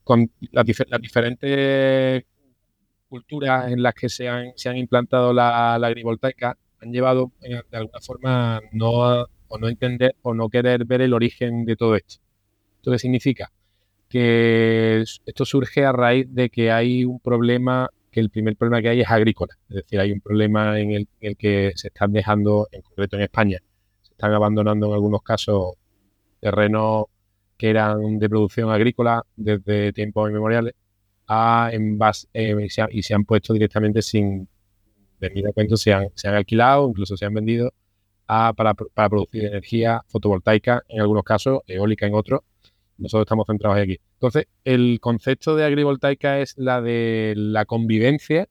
[0.04, 0.66] con las,
[1.00, 2.24] diferentes
[3.08, 7.76] culturas en las que se han, se han implantado la, agrivoltaica han llevado eh, de
[7.76, 11.94] alguna forma no a, o no entender o no querer ver el origen de todo
[11.94, 12.16] esto.
[12.76, 13.52] ¿Esto qué significa?
[14.08, 18.88] Que esto surge a raíz de que hay un problema, que el primer problema que
[18.88, 19.54] hay es agrícola.
[19.68, 23.16] Es decir, hay un problema en el, en el que se están dejando, en concreto
[23.16, 23.58] en España,
[24.12, 25.74] están abandonando en algunos casos
[26.40, 27.06] terrenos
[27.56, 30.74] que eran de producción agrícola desde tiempos inmemoriales
[31.28, 34.48] a en base, eh, y, se han, puesto directamente sin
[35.20, 37.72] venir a cuento, se han, se han alquilado, incluso se han vendido
[38.26, 42.40] a, para, para, producir energía fotovoltaica en algunos casos, eólica en otros.
[42.98, 43.98] Nosotros estamos centrados aquí.
[44.14, 48.48] Entonces, el concepto de agrivoltaica es la de la convivencia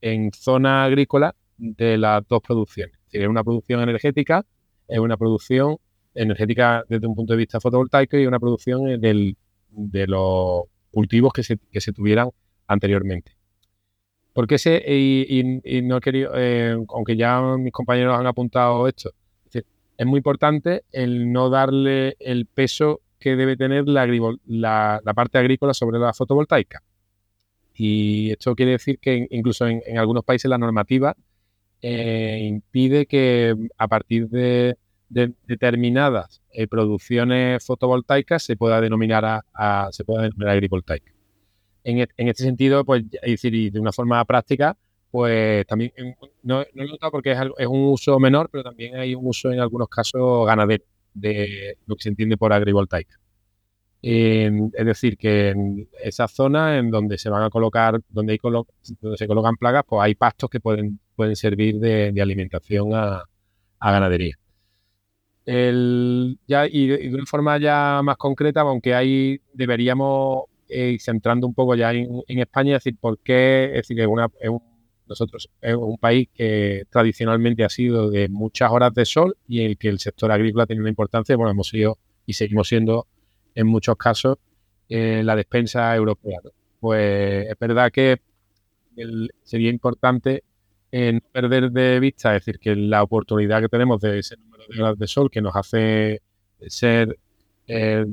[0.00, 2.94] en zona agrícola de las dos producciones.
[3.06, 4.46] Es decir, una producción energética
[4.90, 5.76] es una producción
[6.14, 9.34] energética desde un punto de vista fotovoltaico y una producción eh,
[9.70, 12.30] de los cultivos que se, que se tuvieran
[12.66, 13.36] anteriormente.
[14.32, 19.10] Porque ese, y, no he querido, eh, aunque ya mis compañeros han apuntado esto,
[19.52, 24.06] es, muy importante el no darle el peso que debe tener la,
[24.46, 26.82] la, parte agrícola sobre la fotovoltaica.
[27.74, 31.14] Y esto quiere decir que incluso en, en algunos países la normativa
[31.82, 34.76] eh, impide que a partir de,
[35.10, 41.12] determinadas eh, producciones fotovoltaicas se pueda denominar a, se pueda denominar agrivoltaica.
[41.82, 44.76] En, e, este sentido, pues, es decir, y de una forma práctica,
[45.10, 45.92] pues también
[46.42, 49.50] no, no he notado porque es, es, un uso menor, pero también hay un uso
[49.50, 53.18] en algunos casos ganadero de lo que se entiende por agrivoltaica.
[54.02, 58.38] es decir, que en esa zona en donde se van a colocar, donde, hay
[59.00, 63.24] donde se colocan plagas, pues hay pastos que pueden, pueden servir de, alimentación a,
[63.80, 64.39] ganadería.
[65.46, 71.74] Ya, y, de, una forma ya más concreta, aunque ahí deberíamos ir centrando un poco
[71.74, 74.28] ya en, España, es decir, por qué, es decir, una,
[75.10, 79.66] nosotros es un país que tradicionalmente ha sido de muchas horas de sol y en
[79.70, 83.08] el que el sector agrícola tiene una importancia, bueno, hemos sido y seguimos siendo
[83.54, 84.38] en muchos casos
[84.88, 86.38] eh, la despensa europea.
[86.78, 88.20] Pues es verdad que
[89.42, 90.44] sería importante
[90.92, 94.64] eh, no perder de vista, es decir, que la oportunidad que tenemos de ese número
[94.68, 96.22] de horas de sol que nos hace
[96.66, 97.18] ser
[97.66, 98.06] eh,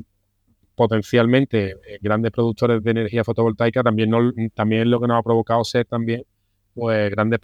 [0.74, 5.86] potencialmente grandes productores de energía fotovoltaica, también, no, también lo que nos ha provocado ser
[5.86, 6.24] también
[6.72, 7.40] pues grandes,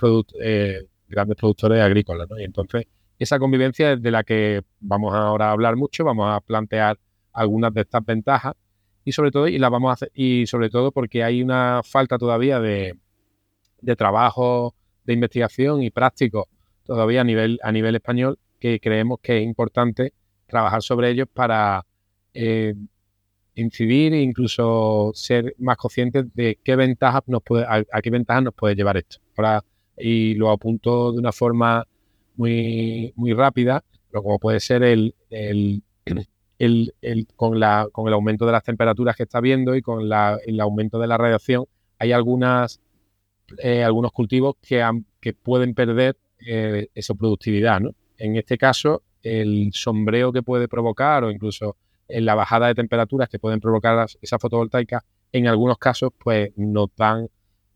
[1.09, 2.29] grandes productores agrícolas.
[2.39, 2.87] Y entonces,
[3.19, 6.99] esa convivencia es de la que vamos ahora a hablar mucho, vamos a plantear
[7.33, 8.55] algunas de estas ventajas
[9.05, 12.19] y sobre todo y las vamos a hacer y sobre todo porque hay una falta
[12.19, 12.97] todavía de,
[13.97, 16.49] trabajo de investigación y práctico
[16.85, 20.13] todavía a nivel a nivel español que creemos que es importante
[20.47, 21.85] trabajar sobre ellos para
[22.33, 22.75] eh,
[23.55, 28.55] incidir e incluso ser más conscientes de qué ventajas nos puede a, qué ventajas nos
[28.55, 29.19] puede llevar esto.
[29.37, 29.65] Ahora
[29.97, 31.87] y lo apunto de una forma
[32.37, 35.15] muy muy rápida pero como puede ser el
[36.59, 40.61] el, con, la, con el aumento de las temperaturas que está viendo y con el
[40.61, 41.67] aumento de la radiación,
[41.99, 42.81] hay algunas,
[43.59, 44.85] eh, algunos cultivos que,
[45.21, 47.81] que pueden perder eh, esa productividad.
[48.19, 51.77] En este caso, el sombreo que puede provocar o incluso
[52.09, 56.91] en la bajada de temperaturas que pueden provocar esa fotovoltaica, en algunos casos, pues nos
[56.97, 57.29] dan,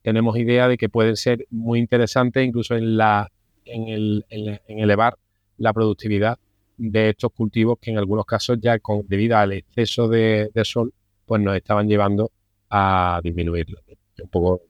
[0.02, 3.30] tenemos idea de que pueden ser muy interesantes incluso en, la,
[3.64, 5.16] en, el, en elevar
[5.56, 6.38] la productividad
[6.76, 10.94] de estos cultivos que en algunos casos ya con, debido al exceso de, sol
[11.26, 12.30] pues nos estaban llevando
[12.70, 13.80] a disminuirlo.
[14.22, 14.62] Un poco,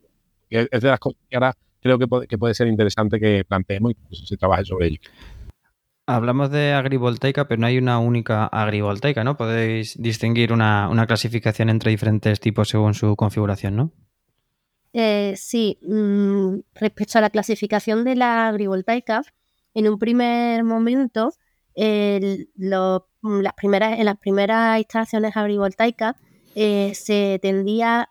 [0.50, 4.26] es de las cosas que ahora creo que puede, ser interesante que planteemos y que
[4.26, 5.00] se trabaje sobre ello.
[6.06, 9.36] Hablamos de agrivoltaica, pero no hay una única agrivoltaica, ¿no?
[9.36, 13.92] Podéis distinguir una, clasificación entre diferentes tipos según su configuración, ¿no?
[14.94, 19.22] Eh, sí, mm, respecto a la clasificación de la agrivoltaica,
[19.74, 21.34] en un primer momento
[21.74, 26.16] las primeras, en las primeras instalaciones agrivoltaicas
[26.54, 28.08] eh, se tendía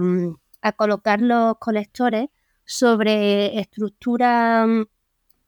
[0.00, 2.28] mm, a, colocar los colectores
[2.64, 4.82] sobre estructuras mm,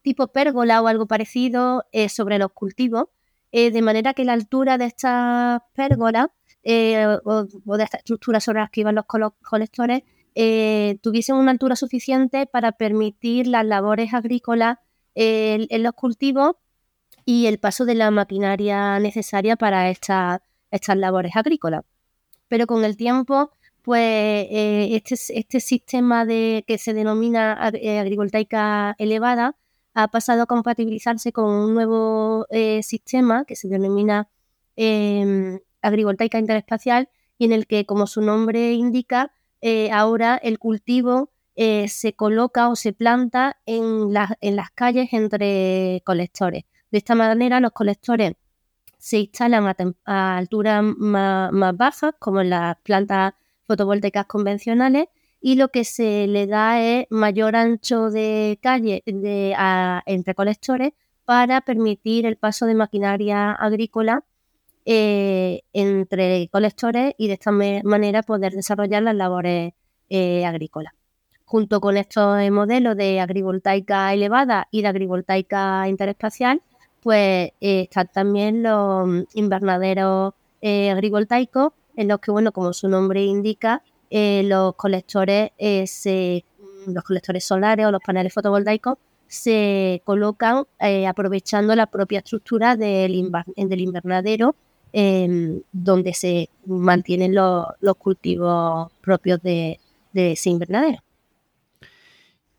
[0.01, 3.05] tipo pérgola o algo parecido eh, sobre los cultivos,
[3.51, 6.27] eh, de manera que la altura de estas pérgolas
[7.23, 10.03] o, de esta estructura sobre las que iban los colectores
[11.01, 14.77] tuviesen una altura suficiente para permitir las labores agrícolas
[15.15, 16.55] en los cultivos
[17.27, 20.41] y el paso de la maquinaria necesaria para estas
[20.95, 21.83] labores agrícolas.
[22.47, 23.51] Pero con el tiempo,
[23.87, 29.55] pues eh, este, este, sistema de, que se denomina eh, agrivoltaica elevada
[29.93, 34.27] ha pasado a compatibilizarse con un nuevo eh, sistema que se denomina
[34.75, 39.31] em, agrivoltaica interespacial y en el que, como su nombre indica,
[39.93, 46.65] ahora el cultivo se coloca o se planta en, en las calles entre colectores.
[46.91, 48.33] De esta manera, los colectores
[48.97, 49.73] se instalan
[50.05, 53.33] a, alturas más, bajas, como en las plantas
[53.67, 55.07] fotovoltaicas convencionales,
[55.39, 60.93] y lo que se le da es mayor ancho de calle entre colectores
[61.25, 64.23] para permitir el paso de maquinaria agrícola
[64.85, 69.73] eh, entre colectores y de esta manera poder desarrollar las labores
[70.09, 70.93] eh, agrícolas.
[71.43, 76.61] Junto con estos modelos de agrivoltaica elevada y de agrivoltaica interespacial,
[77.01, 83.83] pues eh, están también los invernaderos agrivoltaicos, en los que, bueno, como su nombre indica,
[84.09, 86.45] eh, los colectores se,
[86.85, 90.63] los colectores solares o los paneles fotovoltaicos se colocan
[91.05, 94.55] aprovechando la propia estructura del, invernadero
[94.93, 97.65] em, donde se mantienen los,
[97.97, 99.77] cultivos propios de
[100.13, 100.99] ese invernadero.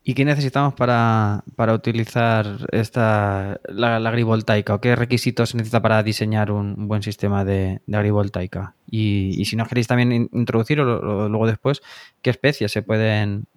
[0.08, 1.44] ¿Y qué necesitamos para,
[1.74, 4.72] utilizar esta, la, agrivoltaica?
[4.72, 8.74] ¿O qué requisitos se necesita para diseñar un, buen sistema de, agrivoltaica?
[8.90, 11.82] Y, si nos queréis también introducir o, luego después,
[12.22, 13.48] ¿qué especies se pueden,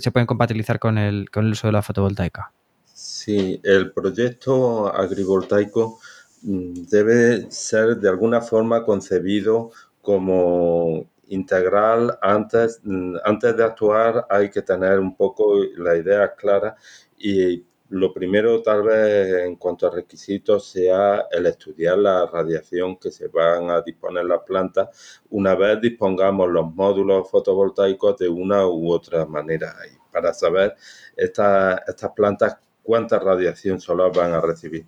[0.00, 2.50] se pueden compatibilizar con el, con el uso de la fotovoltaica?
[2.92, 6.00] Sí, el proyecto agrivoltaico
[6.42, 9.70] mm, debe ser de alguna forma concebido
[10.02, 12.80] como integral, antes,
[13.24, 16.76] antes de actuar hay que tener un poco la idea clara
[17.18, 23.10] y lo primero tal vez en cuanto a requisitos sea el estudiar la radiación que
[23.10, 28.90] se van a disponer las plantas una vez dispongamos los módulos fotovoltaicos de una u
[28.90, 29.74] otra manera.
[30.10, 30.74] Para saber
[31.16, 34.86] estas, estas plantas cuánta radiación solar van a recibir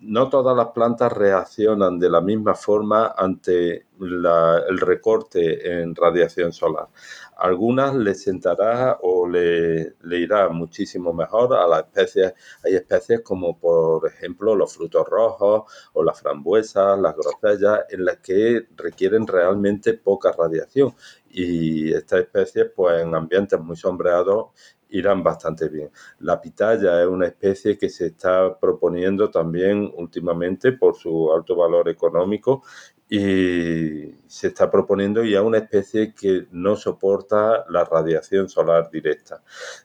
[0.00, 6.88] no todas las plantas reaccionan de la misma forma ante el recorte en radiación solar.
[7.36, 12.32] Algunas le sentará o le, irá muchísimo mejor a las especies.
[12.64, 18.18] Hay especies como por ejemplo los frutos rojos o las frambuesas, las grosellas, en las
[18.18, 20.94] que requieren realmente poca radiación.
[21.30, 24.46] Y estas especies, pues en ambientes muy sombreados,
[24.90, 25.90] irán bastante bien.
[26.20, 31.88] La pitaya es una especie que se está proponiendo también últimamente por su alto valor
[31.88, 32.62] económico
[33.08, 39.42] y se está proponiendo ya una especie que no soporta la radiación solar directa.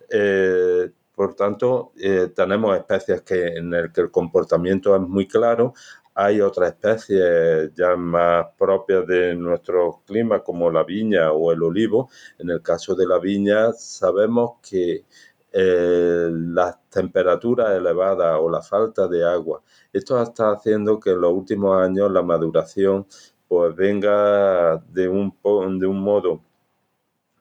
[0.09, 5.73] Eh, por tanto, eh, tenemos especies que, en las que el comportamiento es muy claro,
[6.15, 12.09] hay otras especies ya más propias de nuestro clima, como la viña o el olivo.
[12.37, 15.05] En el caso de la viña, sabemos que
[15.51, 19.61] eh, las temperaturas elevadas o la falta de agua,
[19.91, 23.05] esto está haciendo que en los últimos años la maduración
[23.47, 25.31] pues venga de un,
[25.79, 26.41] de un modo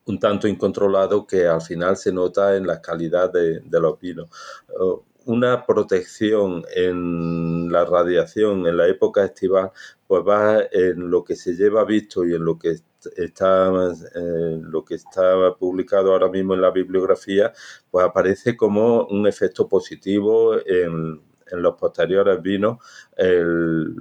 [0.05, 4.29] un tanto incontrolado que al final se nota en la calidad de, de los vinos
[5.27, 9.71] una protección en la radiación en la época estival,
[10.07, 12.77] pues va en lo que se lleva visto y en lo que
[13.17, 17.53] está lo que está publicado ahora mismo en la bibliografía,
[17.91, 21.21] pues aparece como un efecto positivo en,
[21.53, 22.79] en los posteriores vinos,
[23.17, 23.95] el,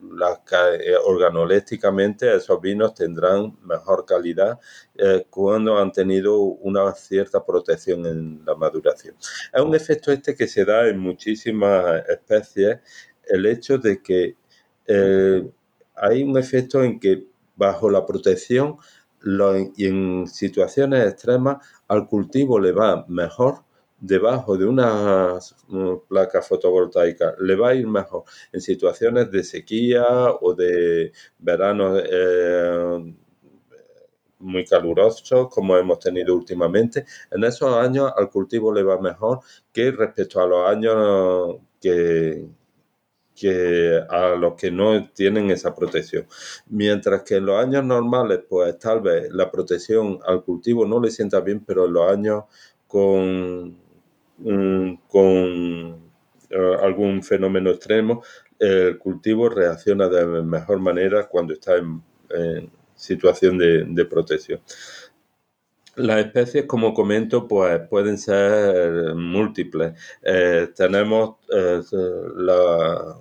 [0.00, 4.58] eh, organolépticamente esos vinos tendrán mejor calidad
[4.94, 9.16] eh, cuando han tenido una cierta protección en la maduración.
[9.52, 12.78] Es un efecto este que se da en muchísimas especies,
[13.26, 14.36] el hecho de que
[14.86, 15.50] eh,
[15.94, 17.26] hay un efecto en que
[17.56, 18.76] bajo la protección
[19.76, 21.56] y en situaciones extremas
[21.88, 23.65] al cultivo le va mejor
[23.98, 25.38] debajo de una
[26.08, 30.04] placa fotovoltaica le va a ir mejor en situaciones de sequía
[30.40, 33.14] o de verano eh,
[34.38, 37.04] muy calurosos como hemos tenido últimamente.
[37.30, 39.40] En esos años al cultivo le va mejor
[39.72, 42.46] que respecto a los años que,
[43.34, 46.26] que a los que no tienen esa protección.
[46.68, 51.10] Mientras que en los años normales, pues tal vez la protección al cultivo no le
[51.10, 52.44] sienta bien, pero en los años
[52.86, 53.85] con
[54.38, 56.10] Mm, con
[56.50, 58.22] eh, algún fenómeno extremo,
[58.58, 62.02] el cultivo reacciona de mejor manera cuando está en,
[62.94, 64.60] situación de, protección.
[65.96, 69.92] Las especies, como comento, pues pueden ser múltiples.
[70.22, 71.80] Eh, tenemos eh,
[72.36, 73.16] la,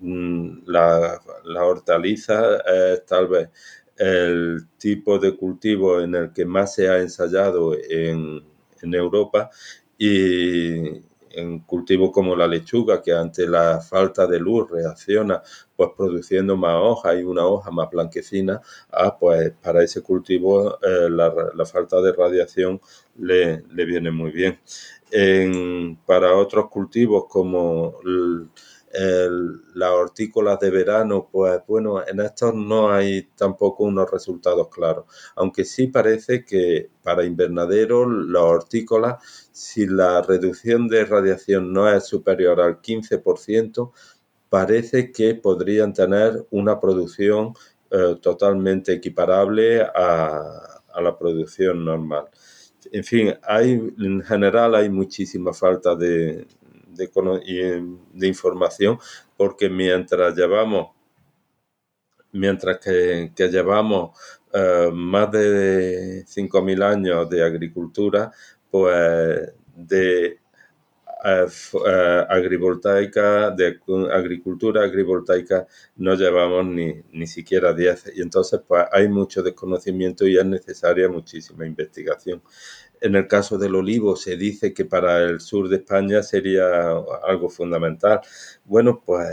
[0.00, 2.58] mm, la, la, hortaliza,
[3.06, 3.48] tal vez
[3.96, 8.44] el tipo de cultivo en el que más se ha ensayado en,
[8.82, 9.50] en Europa
[9.98, 11.02] y
[11.36, 15.42] en cultivos como la lechuga, que ante la falta de luz reacciona
[15.76, 18.60] pues produciendo más hojas y una hoja más blanquecina,
[18.92, 22.80] ah, pues para ese cultivo eh, la, falta de radiación
[23.18, 24.58] le, viene muy bien.
[26.06, 27.98] para otros cultivos como
[28.94, 35.64] las hortícolas de verano, pues bueno, en estos no hay tampoco unos resultados claros, aunque
[35.64, 42.60] sí parece que para invernadero las hortícolas, si la reducción de radiación no es superior
[42.60, 43.92] al 15%,
[44.48, 47.54] parece que podrían tener una producción
[47.90, 52.26] eh, totalmente equiparable a, a la producción normal.
[52.92, 56.46] En fin, hay, en general hay muchísima falta de,
[56.94, 57.10] de,
[58.12, 58.98] de información,
[59.36, 60.88] porque mientras llevamos,
[62.32, 64.18] mientras que, llevamos
[64.52, 68.30] eh, más de 5.000 años de agricultura,
[68.70, 70.38] pues de
[71.26, 71.46] eh,
[71.86, 73.80] eh, agrivoltaica, de
[74.12, 75.66] agricultura agrivoltaica
[75.96, 81.08] no llevamos ni, ni siquiera 10 y entonces pues hay mucho desconocimiento y es necesaria
[81.08, 82.42] muchísima investigación.
[83.04, 86.64] En el caso del olivo se dice que para el sur de España sería
[87.28, 88.22] algo fundamental.
[88.64, 89.28] Bueno, pues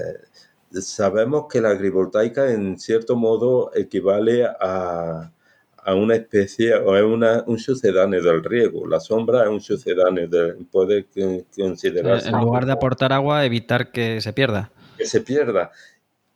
[0.82, 5.32] sabemos que la agrivoltaica en cierto modo equivale a,
[5.88, 8.86] una especie o es una, un sucedáneo del riego.
[8.86, 11.08] La sombra es un sucedáneo, de, puede
[11.56, 12.28] considerarse.
[12.28, 14.70] En lugar de aportar agua, evitar que se pierda.
[14.98, 15.72] Que se pierda.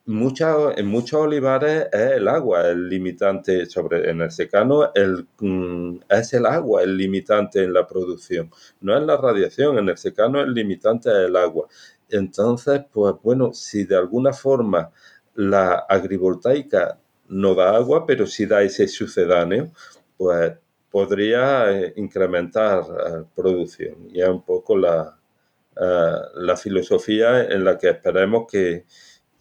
[0.08, 6.34] En muchos olivares es el agua el limitante, sobre, en el secano el, mm, es
[6.34, 8.52] el agua el limitante en la producción,
[8.82, 11.68] no es la radiación, en el secano el limitante es el agua.
[12.10, 14.92] Entonces, pues bueno, si de alguna forma
[15.34, 17.00] la agrivoltaica
[17.30, 19.72] no da agua, pero sí da ese sucedáneo,
[20.18, 20.54] pues
[20.92, 24.08] podría eh, incrementar la eh, producción.
[24.14, 25.18] Y es un poco la,
[25.76, 28.86] eh, la filosofía en la que esperemos que,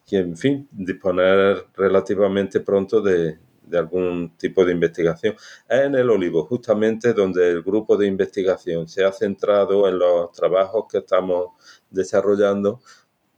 [0.07, 5.35] que, en fin, disponer relativamente pronto de, de algún tipo de investigación.
[5.69, 10.33] Es en el olivo, justamente donde el grupo de investigación se ha centrado en los
[10.33, 11.49] trabajos que estamos
[11.91, 12.81] desarrollando,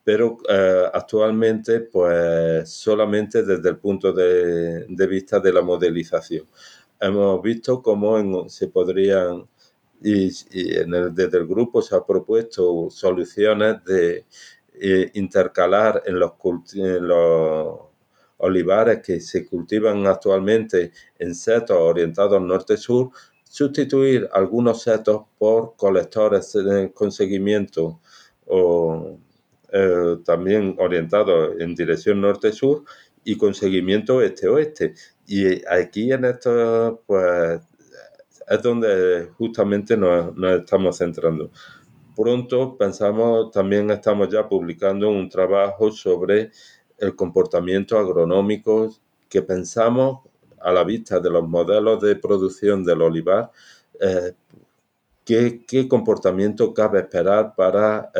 [0.04, 6.46] pero eh, actualmente pues solamente desde el punto de, vista de la modelización.
[7.00, 9.48] Hemos visto cómo se podrían,
[10.02, 14.26] y, desde el grupo se ha propuesto soluciones de
[15.14, 16.32] intercalar en los,
[16.74, 17.78] en los
[18.38, 23.10] olivares que se cultivan actualmente en setos orientados norte-sur,
[23.44, 26.56] sustituir algunos setos por colectores
[26.94, 28.00] con seguimiento
[28.46, 29.18] o
[29.72, 32.84] eh, también orientados en dirección norte-sur
[33.24, 34.94] y con seguimiento este-oeste.
[35.26, 37.60] Y aquí en esto, pues,
[38.48, 41.50] es donde justamente nos estamos centrando.
[42.16, 46.50] Pronto pensamos, también estamos ya publicando un trabajo sobre
[46.96, 48.96] el comportamiento agronómico
[49.28, 50.20] que pensamos
[50.60, 53.50] a la vista de los modelos de producción del olivar,
[54.00, 54.32] eh,
[55.24, 58.10] ¿qué, comportamiento cabe esperar para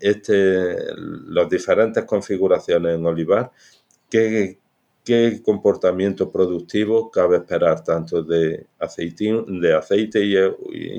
[0.00, 3.50] este, las diferentes configuraciones en olivar,
[4.08, 4.59] qué,
[5.04, 10.24] qué comportamiento productivo cabe esperar tanto de, de aceite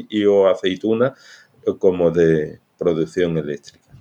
[0.09, 1.13] y o aceituna
[1.79, 3.91] como de producción eléctrica.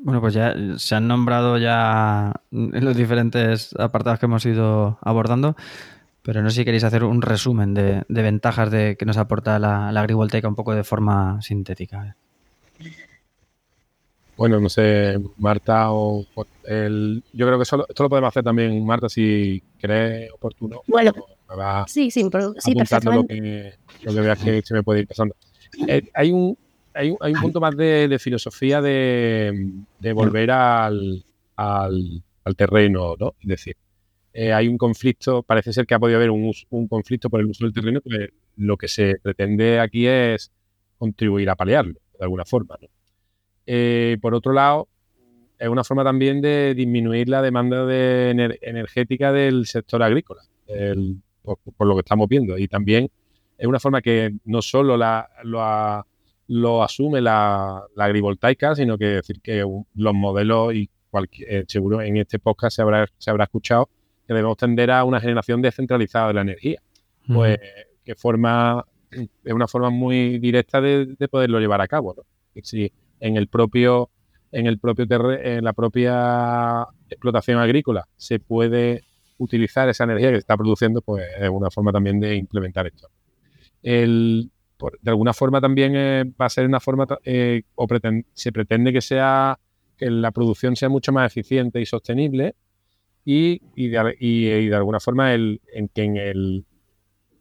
[0.00, 5.56] Bueno, pues ya se han nombrado ya los diferentes apartados que hemos ido abordando,
[6.22, 9.88] pero no sé si queréis hacer un resumen de, ventajas de, que nos aporta la,
[9.88, 12.16] agrivoltaica un poco de forma sintética.
[14.38, 16.24] Bueno, no sé, Marta o
[16.62, 20.80] el, yo creo que esto lo podemos hacer también, Marta, si crees oportuno.
[20.86, 21.12] Bueno,
[21.88, 22.22] sí, sí,
[22.58, 23.34] sí, perfectamente.
[23.34, 23.74] Lo que,
[24.04, 25.34] lo que veas que se me puede ir pasando.
[25.88, 26.56] Eh, hay un,
[26.94, 29.72] hay, un punto más de, filosofía de,
[30.14, 31.24] volver al,
[32.56, 33.34] terreno, ¿no?
[33.40, 33.76] Es decir,
[34.32, 36.54] eh, hay un conflicto, parece ser que ha podido haber un,
[36.88, 40.52] conflicto por el uso del terreno, que lo que se pretende aquí es
[40.96, 42.78] contribuir a paliarlo, de alguna forma.
[43.70, 44.88] Eh, por otro lado,
[45.58, 48.30] es una forma también de disminuir la demanda de
[48.62, 50.40] energética del sector agrícola,
[51.42, 52.56] por, lo que estamos viendo.
[52.56, 53.10] Y también
[53.58, 56.06] es una forma que no solo la, lo ha
[56.46, 59.62] lo asume la, agrivoltaica, sino que decir que
[59.94, 63.90] los modelos y cualquier, eh, seguro en este podcast se habrá, se habrá escuchado
[64.26, 66.80] que debemos tender a una generación descentralizada de la energía.
[67.26, 67.58] Pues
[68.02, 72.14] que forma, es una forma muy directa de, poderlo llevar a cabo.
[72.16, 72.22] ¿no?
[72.62, 72.90] Si
[73.20, 74.10] en el propio,
[74.52, 75.06] en el propio
[75.42, 79.02] en la propia explotación agrícola se puede
[79.38, 83.08] utilizar esa energía que se está produciendo, pues es una forma también de implementar esto.
[83.82, 84.50] El,
[85.00, 87.86] de alguna forma también eh, va a ser una forma, eh, o
[88.32, 89.58] se pretende que sea,
[89.96, 92.54] que la producción sea mucho más eficiente y sostenible
[93.24, 96.64] y, de, alguna forma el, en que en el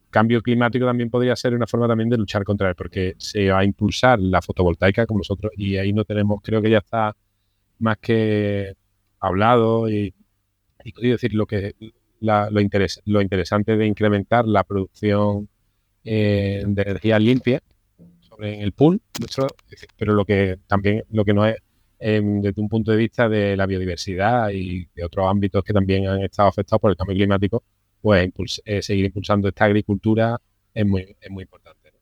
[0.10, 3.60] cambio climático también podría ser una forma también de luchar contra él, porque se va
[3.60, 7.16] a impulsar la fotovoltaica como nosotros, y ahí no tenemos, creo que ya está
[7.80, 8.74] más que
[9.20, 10.14] hablado y,
[10.84, 11.74] y decir lo que
[12.20, 12.50] lo,
[13.06, 15.50] lo interesante de incrementar la producción
[16.04, 17.62] eh, de energía limpia
[18.22, 19.02] sobre en el pool,
[19.98, 21.58] pero lo que también lo que no es
[22.00, 26.08] em, desde un punto de vista de la biodiversidad y de otros ámbitos que también
[26.08, 27.64] han estado afectados por el cambio climático,
[28.02, 30.40] pues eh, seguir impulsando esta agricultura
[30.74, 31.94] es muy, es muy importante.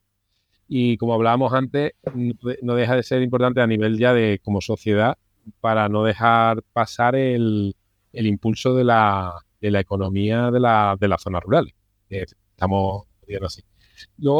[0.67, 1.93] Y como hablábamos antes,
[2.61, 5.17] no deja de ser importante a nivel ya de como sociedad
[5.61, 7.75] para no dejar pasar el,
[8.13, 11.73] el impulso de la, de la economía de, la, de las zonas rurales.
[12.09, 13.61] Estamos diciendo así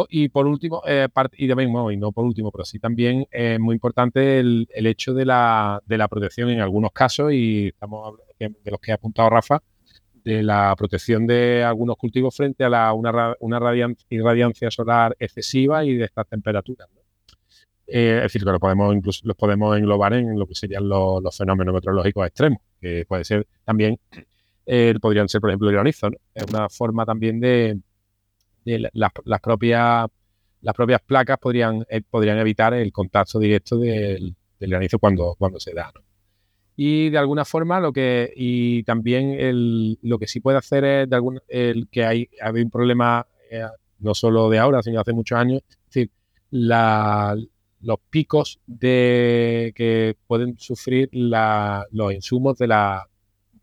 [0.10, 3.74] y por último, eh, y también, y no por último, pero sí también es muy
[3.74, 8.80] importante el, hecho de la, de la, protección en algunos casos, y estamos de los
[8.80, 9.62] que ha apuntado Rafa,
[10.26, 13.60] de la protección de algunos cultivos frente a la, una, una
[14.10, 16.90] irradiancia solar excesiva y de estas temperaturas.
[17.88, 22.26] Eh, es decir, que podemos los podemos englobar en lo que serían los, fenómenos meteorológicos
[22.26, 24.00] extremos, que puede ser también,
[24.66, 26.10] eh, podrían ser, por ejemplo, el granizo.
[26.34, 27.80] Es una forma también de,
[28.66, 29.12] las,
[29.44, 30.08] propias,
[30.62, 35.72] las propias placas podrían, eh, podrían evitar el contacto directo del, granizo cuando, cuando se
[35.76, 35.94] da.
[36.76, 41.10] Y de alguna forma lo que y también el, lo que sí puede hacer es
[41.10, 43.64] de algún, el que hay, hay un problema eh,
[44.00, 46.12] no solo de ahora, sino hace muchos años, es decir,
[46.52, 47.36] la,
[47.82, 53.08] los picos de que pueden sufrir la, los insumos de la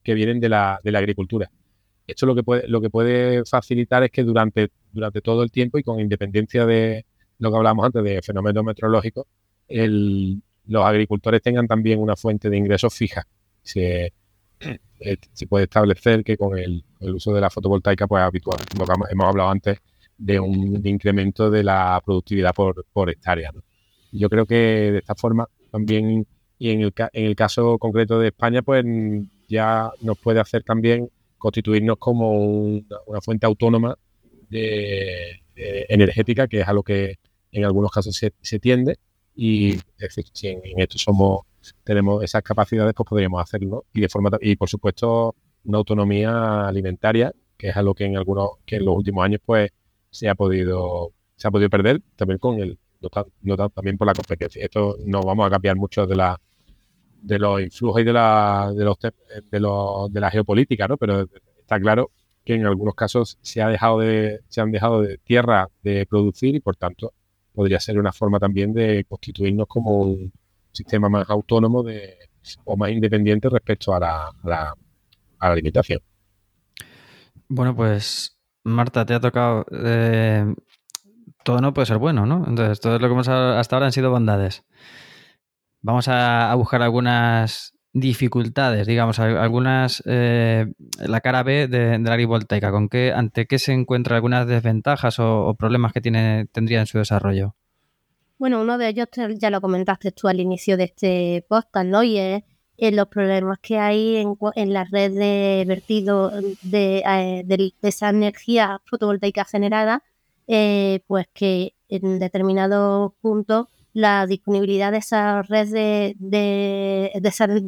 [0.02, 1.50] que vienen de la, de la agricultura.
[2.06, 5.78] Esto lo que puede, lo que puede facilitar es que durante, durante todo el tiempo
[5.78, 7.04] y con independencia de
[7.38, 9.26] lo que hablamos antes de fenómenos meteorológicos,
[9.68, 13.26] el, los agricultores tengan también una fuente de ingresos fija.
[13.62, 14.12] Se,
[15.00, 18.60] eh, se puede establecer que con el, uso de la fotovoltaica, pues habitual,
[19.10, 19.78] hemos hablado antes
[20.16, 23.50] de un incremento de la productividad por, por hectárea.
[24.12, 26.26] Yo creo que de esta forma también,
[26.58, 28.84] y en el, en el caso concreto de España, pues
[29.48, 33.96] ya nos puede hacer también constituirnos como una, fuente autónoma
[34.48, 37.16] de, energética, que es a lo que
[37.50, 38.98] en algunos casos se, se tiende
[39.34, 39.78] y
[40.32, 41.40] si en, esto somos
[41.84, 43.84] tenemos esas capacidades, pues podríamos hacerlo.
[43.92, 48.50] Y de forma y por supuesto una autonomía alimentaria, que es algo que en algunos,
[48.66, 49.70] que en los últimos años pues
[50.10, 52.78] se ha podido, se ha podido perder también con el,
[53.42, 54.64] no, también por la competencia.
[54.64, 56.40] Esto no vamos a cambiar mucho de la
[57.20, 60.96] de los influjos y de la de los de, los, de la geopolítica, ¿no?
[60.96, 61.28] Pero
[61.60, 62.10] está claro
[62.44, 66.56] que en algunos casos se ha dejado de se han dejado de tierra de producir
[66.56, 67.12] y por tanto
[67.54, 70.32] podría ser una forma también de constituirnos como un
[70.72, 72.16] sistema más autónomo de,
[72.64, 74.32] o más independiente respecto a la,
[75.38, 76.00] a la, limitación.
[77.48, 79.66] Bueno, pues Marta, te ha tocado.
[79.70, 80.54] Eh,
[81.44, 82.44] todo no puede ser bueno, ¿no?
[82.46, 84.64] Entonces, todo lo que hemos hasta ahora han sido bondades.
[85.80, 90.02] Vamos a, buscar algunas dificultades, digamos, algunas.
[90.06, 92.70] Eh, la cara B de, la agrivoltaica.
[92.70, 96.98] ¿Con qué, ¿Ante qué se encuentran algunas desventajas o, problemas que tiene, tendría en su
[96.98, 97.54] desarrollo?
[98.38, 102.02] Bueno, uno de ellos ya lo comentaste tú al inicio de este podcast, ¿no?
[102.02, 102.42] Y es,
[102.78, 106.32] los problemas que hay en, la red de vertido
[106.62, 110.02] de, eh, esa energía fotovoltaica generada,
[110.48, 117.12] eh, pues que en determinados puntos la disponibilidad de esa red de, de,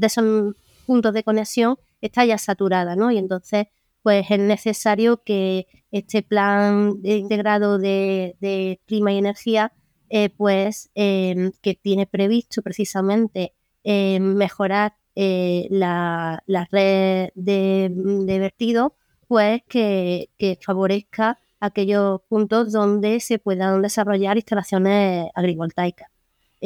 [0.02, 0.54] esos
[0.86, 3.10] puntos de conexión está ya saturada, ¿no?
[3.10, 3.66] Y entonces,
[4.02, 9.72] pues es necesario que este plan integrado de clima y energía
[10.16, 18.96] eh, pues em, que tiene previsto precisamente em, mejorar eh, la, red de, vertido,
[19.26, 20.28] pues que,
[20.60, 26.08] favorezca aquellos puntos donde se puedan desarrollar instalaciones agrivoltaicas.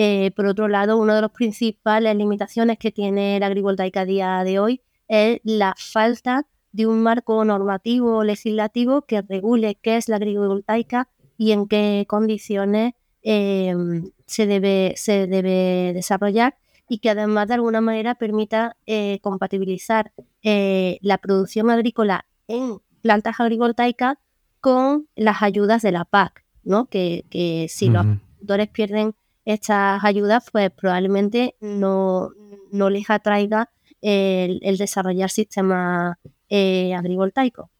[0.00, 4.44] Eh, por otro lado, una de las principales limitaciones que tiene la agrivoltaica a día
[4.44, 10.16] de hoy es la falta de un marco normativo legislativo que regule qué es la
[10.16, 12.92] agrivoltaica y en qué condiciones
[13.22, 16.56] Em, se, debe, se debe desarrollar
[16.88, 23.40] y que además de alguna manera permita eh, compatibilizar eh, la producción agrícola en plantas
[23.40, 24.16] agrivoltaicas
[24.60, 26.86] con las ayudas de la PAC, ¿no?
[26.86, 29.14] que, si los agricultores pierden
[29.48, 32.30] estas ayudas, pues probablemente no,
[32.70, 33.70] no les atraiga
[34.02, 36.16] el, desarrollar sistemas
[36.50, 37.70] eh, agrivoltaicos.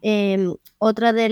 [0.00, 1.28] Em, otra de,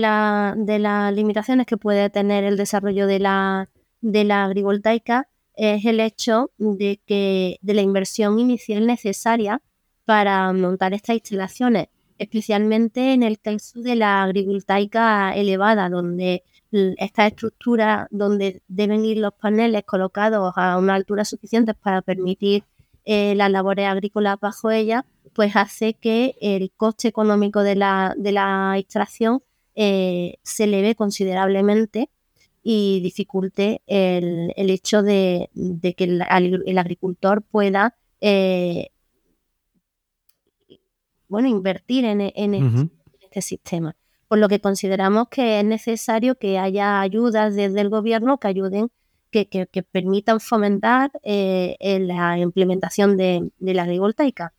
[0.57, 3.69] de, las limitaciones que puede tener el desarrollo de la,
[4.01, 9.63] de la agrivoltaica es el hecho de que de la inversión inicial necesaria
[10.05, 11.87] para montar estas instalaciones,
[12.19, 19.33] especialmente en el caso de la agrivoltaica elevada, donde esta estructura donde deben ir los
[19.33, 22.63] paneles colocados a una altura suficiente para permitir
[23.05, 28.31] eh, las labores agrícolas bajo ella, pues hace que el coste económico de la, de
[28.33, 29.41] la extracción
[29.75, 32.09] eh, se eleve considerablemente
[32.63, 35.49] y dificulte el, hecho de,
[35.95, 38.89] que el, agricultor pueda eh,
[41.27, 42.21] bueno, invertir en,
[43.21, 43.95] este sistema.
[44.27, 48.89] Por lo que consideramos que es necesario que haya ayudas desde el gobierno que ayuden,
[49.31, 54.53] que, permitan fomentar eh, la implementación de, de la agrivoltaica.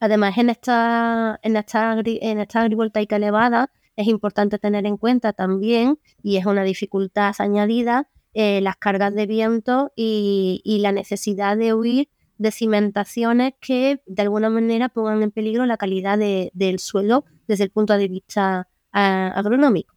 [0.00, 5.98] Además, en esta, en esta, en esta agrivoltaica elevada es importante tener en cuenta también,
[6.22, 12.08] y es una dificultad añadida, eh, las cargas de viento y, la necesidad de huir
[12.38, 17.70] de cimentaciones que de alguna manera pongan en peligro la calidad del suelo desde el
[17.70, 19.96] punto de vista ah, agronómico.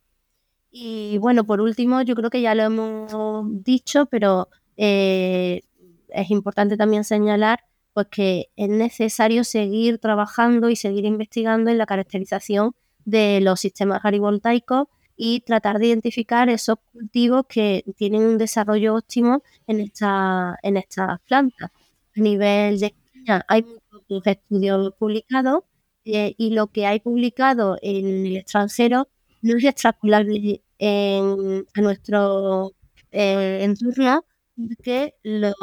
[0.72, 5.62] Y bueno, por último, yo creo que ya lo hemos dicho, pero eh,
[6.10, 7.60] es importante también señalar
[7.93, 12.74] pues que es necesario seguir trabajando y seguir investigando en la caracterización
[13.06, 19.43] de los sistemas agrivoltaicos y tratar de identificar esos cultivos que tienen un desarrollo óptimo
[19.68, 21.70] en, esta, en estas plantas.
[22.18, 25.66] A nivel de España hay muchos estudios publicados
[26.06, 29.08] eh, y lo que hay publicado en el extranjero
[29.41, 32.74] no es extrapolable en, a nuestro
[33.12, 34.26] eh, entorno
[34.56, 35.56] porque los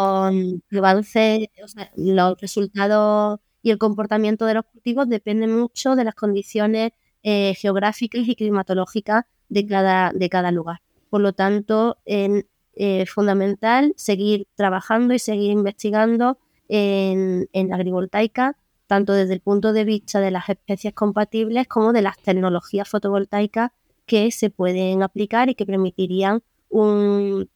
[0.72, 6.14] avances, o sea, los resultados y el comportamiento de los cultivos dependen mucho de las
[6.14, 10.80] condiciones eh, geográficas y climatológicas de cada, de cada lugar.
[11.10, 16.38] Por lo tanto, es fundamental seguir trabajando y seguir investigando
[16.68, 18.56] en, en la agrivoltaica
[18.90, 23.70] tanto desde el punto de vista de las especies compatibles como de las tecnologías fotovoltaicas
[24.04, 27.46] que se pueden aplicar y que permitirían una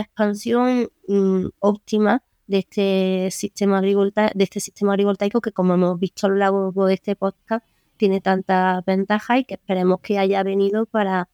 [0.00, 6.28] expansión mm, óptima de este sistema agrivoltaico, de este sistema agrivoltaico que como hemos visto
[6.28, 7.66] a lo largo de este podcast
[7.98, 11.28] tiene tantas ventajas y que esperemos que haya venido para,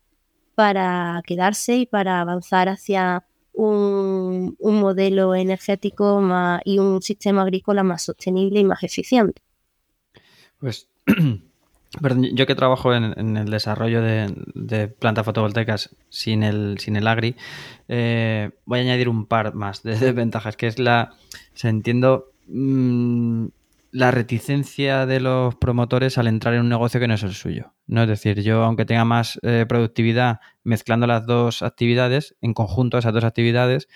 [0.57, 8.03] para quedarse y para avanzar hacia un, modelo energético más, y un sistema agrícola más
[8.03, 9.43] sostenible y más eficiente.
[10.59, 10.89] Pues
[12.33, 17.37] yo que trabajo en, el desarrollo de, plantas fotovoltaicas sin el, sin el agri,
[17.89, 21.15] eh, voy a añadir un par más de, ventajas, que es la,
[21.55, 23.47] se entiendo, mm,
[23.93, 27.75] la reticencia de los promotores al entrar en un negocio que no es el suyo.
[27.87, 28.03] ¿no?
[28.03, 33.13] Es decir, yo aunque tenga más eh, productividad mezclando las dos actividades, en conjunto esas
[33.13, 33.89] dos actividades,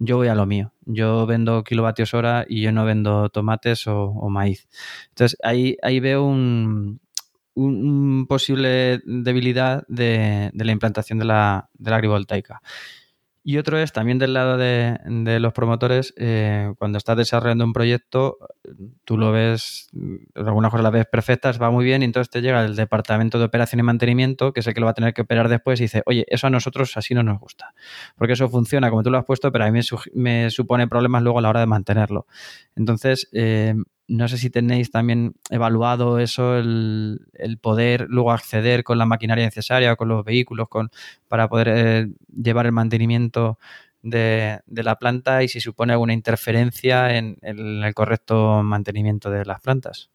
[0.00, 0.72] yo voy a lo mío.
[0.84, 4.68] Yo vendo kilovatios hora y yo no vendo tomates o, maíz.
[5.10, 7.00] Entonces ahí, ahí veo un,
[7.54, 12.60] un, posible debilidad de, de, la implantación de la, de la agrivoltaica.
[13.48, 14.98] Y otro es también del lado de,
[15.38, 18.38] los promotores, eh, cuando estás desarrollando un proyecto,
[19.04, 19.88] tú lo ves,
[20.34, 23.44] algunas cosas las ves perfectas, va muy bien, y entonces te llega el departamento de
[23.44, 25.84] operación y mantenimiento, que es el que lo va a tener que operar después, y
[25.84, 27.72] dice, oye, eso a nosotros así no nos gusta.
[28.16, 29.78] Porque eso funciona como tú lo has puesto, pero a mí
[30.14, 32.26] me, supone problemas luego a la hora de mantenerlo.
[32.74, 33.76] Entonces, eh,
[34.08, 37.20] no sé si tenéis también evaluado eso, el,
[37.60, 40.90] poder luego acceder con la maquinaria necesaria, con los vehículos, con,
[41.28, 43.58] para poder eh, llevar el mantenimiento
[44.02, 50.10] de, la planta y si supone alguna interferencia en, el correcto mantenimiento de las plantas.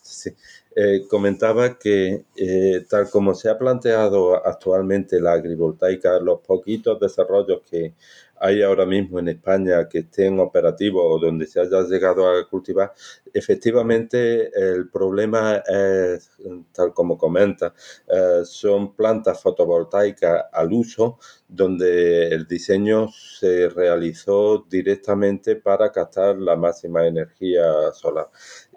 [0.00, 0.30] Sí,
[0.76, 7.62] eh, comentaba que eh, tal como se ha planteado actualmente la agrivoltaica, los poquitos desarrollos
[7.70, 7.94] que
[8.40, 12.92] hay ahora mismo en España que estén operativos o donde se haya llegado a cultivar,
[13.32, 16.30] efectivamente el problema es,
[16.72, 17.72] tal como comenta,
[18.08, 21.18] eh, son plantas fotovoltaicas al uso
[21.48, 28.28] donde el diseño se realizó directamente para captar la máxima energía solar.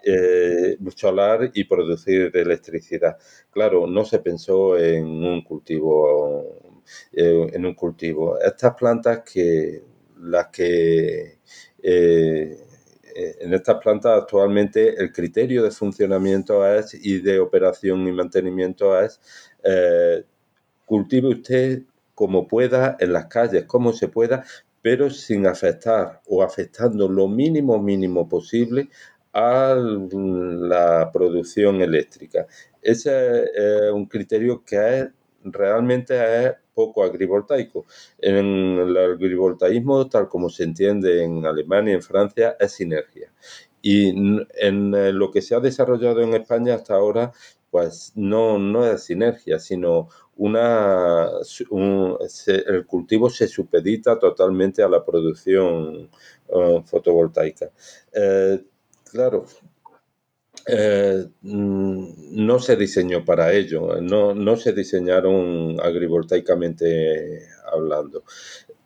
[0.04, 3.16] Eh, solar y producir electricidad.
[3.50, 6.68] Claro, no se pensó en un cultivo
[7.12, 8.38] eh, en un cultivo.
[8.40, 9.82] Estas plantas que
[10.20, 11.38] las que
[11.82, 12.58] eh,
[13.14, 18.98] eh, en estas plantas actualmente el criterio de funcionamiento es y de operación y mantenimiento
[19.00, 19.20] es
[20.86, 21.82] cultive usted
[22.14, 24.44] como pueda en las calles, como se pueda,
[24.82, 28.88] pero sin afectar o afectando lo mínimo mínimo posible
[29.32, 32.46] a la producción eléctrica.
[32.82, 35.08] Ese es un criterio que es,
[35.44, 37.86] realmente es poco agrivoltaico.
[38.18, 43.32] En el agrivoltaísmo, tal como se entiende en Alemania y en Francia, es sinergia.
[43.82, 47.32] Y en eh, lo que se ha desarrollado en España hasta ahora,
[47.70, 51.28] pues no, no es sinergia, sino una,
[52.46, 56.08] el cultivo se supedita totalmente a la producción
[56.48, 57.70] uh, fotovoltaica.
[58.12, 58.62] Eh,
[59.10, 59.46] claro,
[60.66, 68.24] eh, mm, no se diseñó para ello, no, no se diseñaron agrivoltaicamente hablando.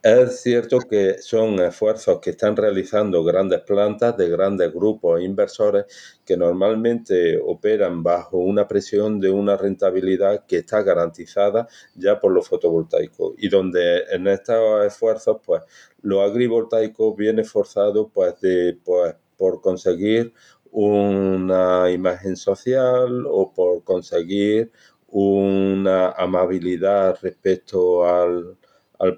[0.03, 5.85] Es cierto que son esfuerzos que están realizando grandes plantas de grandes grupos inversores
[6.25, 12.49] que normalmente operan bajo una presión de una rentabilidad que está garantizada ya por los
[12.49, 15.63] fotovoltaicos y donde en estos esfuerzos pues
[16.03, 20.33] lo agrivoltaico viene forzado pues de pues por conseguir
[20.71, 24.71] una imagen social o por conseguir
[25.09, 28.57] una amabilidad respecto al,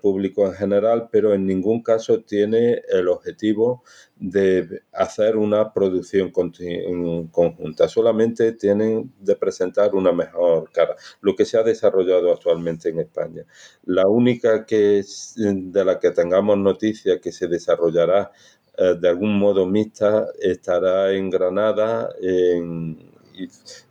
[0.01, 3.83] público en general, pero en ningún caso tiene el objetivo
[4.17, 11.59] de hacer una producción conjunta, solamente tienen de presentar una mejor cara, lo que se
[11.59, 13.45] ha desarrollado actualmente en España.
[13.85, 15.05] La única que
[15.37, 18.33] de la que tengamos noticia que se desarrollará
[18.77, 22.11] de algún modo mixta estará en Granada.
[22.21, 23.49] y,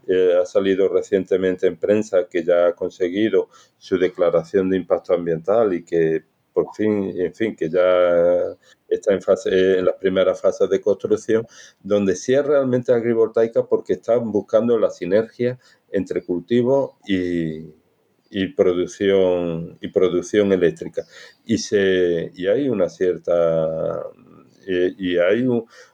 [0.08, 5.74] eh, ha salido recientemente en prensa que ya ha conseguido su declaración de impacto ambiental
[5.74, 6.24] y que
[6.54, 8.56] por fin, en fin, que ya
[8.88, 11.48] está en, fase, en las primeras fases de construcción,
[11.82, 15.60] donde sí es realmente agrivoltaica porque están buscando la sinergia
[15.92, 17.74] entre cultivo y,
[18.30, 21.06] y producción y producción eléctrica
[21.46, 24.02] y se y hay una cierta
[24.68, 25.48] y, hay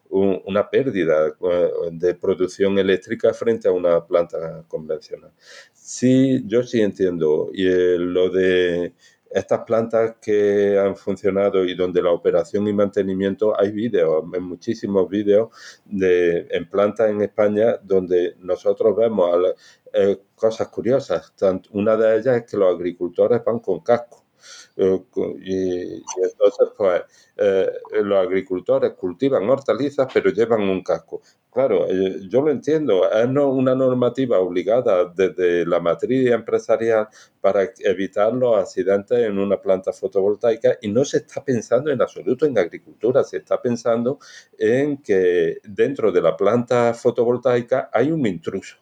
[0.09, 5.31] una pérdida eh, de producción eléctrica frente a una planta convencional.
[5.73, 8.93] Sí, yo sí entiendo y eh, lo de
[9.29, 15.49] estas plantas que han funcionado y donde la operación y mantenimiento, hay vídeos, muchísimos vídeos
[15.85, 19.53] de, en plantas en España donde nosotros vemos
[19.93, 21.33] eh, cosas curiosas.
[21.71, 24.25] Una de ellas es que los agricultores van con casco.
[24.75, 24.99] Eh,
[25.41, 27.01] y, entonces, pues,
[27.37, 27.69] eh,
[28.03, 31.21] los agricultores cultivan hortalizas, pero llevan un casco.
[31.51, 31.87] Claro,
[32.29, 37.07] yo lo entiendo, es una normativa obligada desde la matriz empresarial
[37.41, 42.45] para evitar los accidentes en una planta fotovoltaica y no se está pensando en absoluto
[42.45, 44.19] en agricultura, se está pensando
[44.59, 48.77] en que dentro de la planta fotovoltaica hay un intruso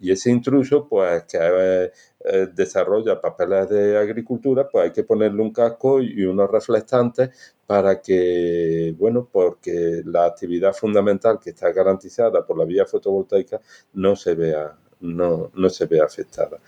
[0.00, 1.92] y ese intruso, pues, que eh,
[2.24, 8.00] eh, desarrolla papeles de agricultura, pues hay que ponerle un casco y unos reflectantes para
[8.00, 13.60] que, bueno, porque la actividad fundamental que está garantizada por la vía fotovoltaica
[13.94, 16.58] no se vea, no, no se vea afectada.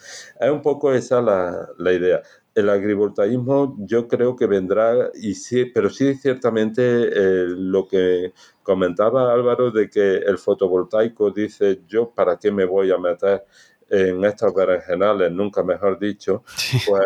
[0.40, 2.22] Es un poco esa la, la idea
[2.54, 8.32] el agrivoltaísmo yo creo que vendrá, y sí, pero sí ciertamente eh, lo que
[8.62, 13.44] comentaba Álvaro de que el fotovoltaico dice yo para qué me voy a meter
[13.92, 16.42] en estas berenjenales, nunca mejor dicho,
[16.86, 17.04] pues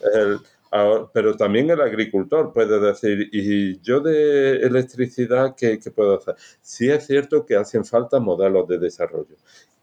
[1.14, 6.34] pero también el agricultor puede decir, ¿y yo de electricidad qué, qué, puedo hacer?
[6.60, 9.36] Sí es cierto que hacen falta modelos de desarrollo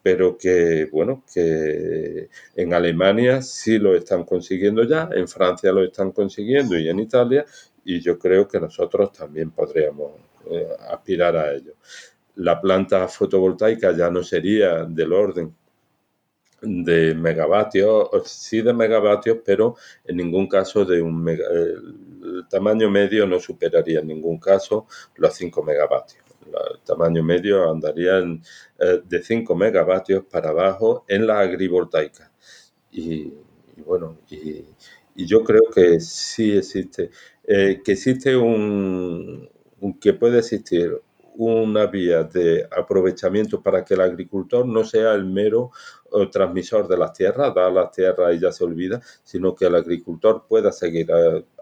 [0.04, 6.12] pero que, bueno, que en Alemania sí lo están consiguiendo ya, en Francia lo están
[6.12, 7.44] consiguiendo y en Italia,
[7.84, 10.12] y yo creo que nosotros también podríamos
[10.52, 11.74] eh, aspirar a ello.
[12.36, 15.56] La planta fotovoltaica ya no sería del orden
[16.66, 23.40] de megavatios, sí de megavatios, pero en ningún caso de un el tamaño medio no
[23.40, 26.26] superaría en ningún caso los 5 megavatios
[26.74, 32.32] el tamaño medio andaría eh, de 5 megavatios para abajo en la agrivoltaica.
[32.92, 33.34] Y,
[33.86, 34.66] bueno, y,
[35.18, 37.10] yo creo que sí existe,
[37.46, 39.50] eh, que existe un,
[40.02, 41.02] que puede existir
[41.38, 45.72] una vía de aprovechamiento para que el agricultor no sea el mero
[46.16, 49.76] eh, transmisor de las tierras, da las tierras y ya se olvida, sino que el
[49.76, 51.08] agricultor pueda seguir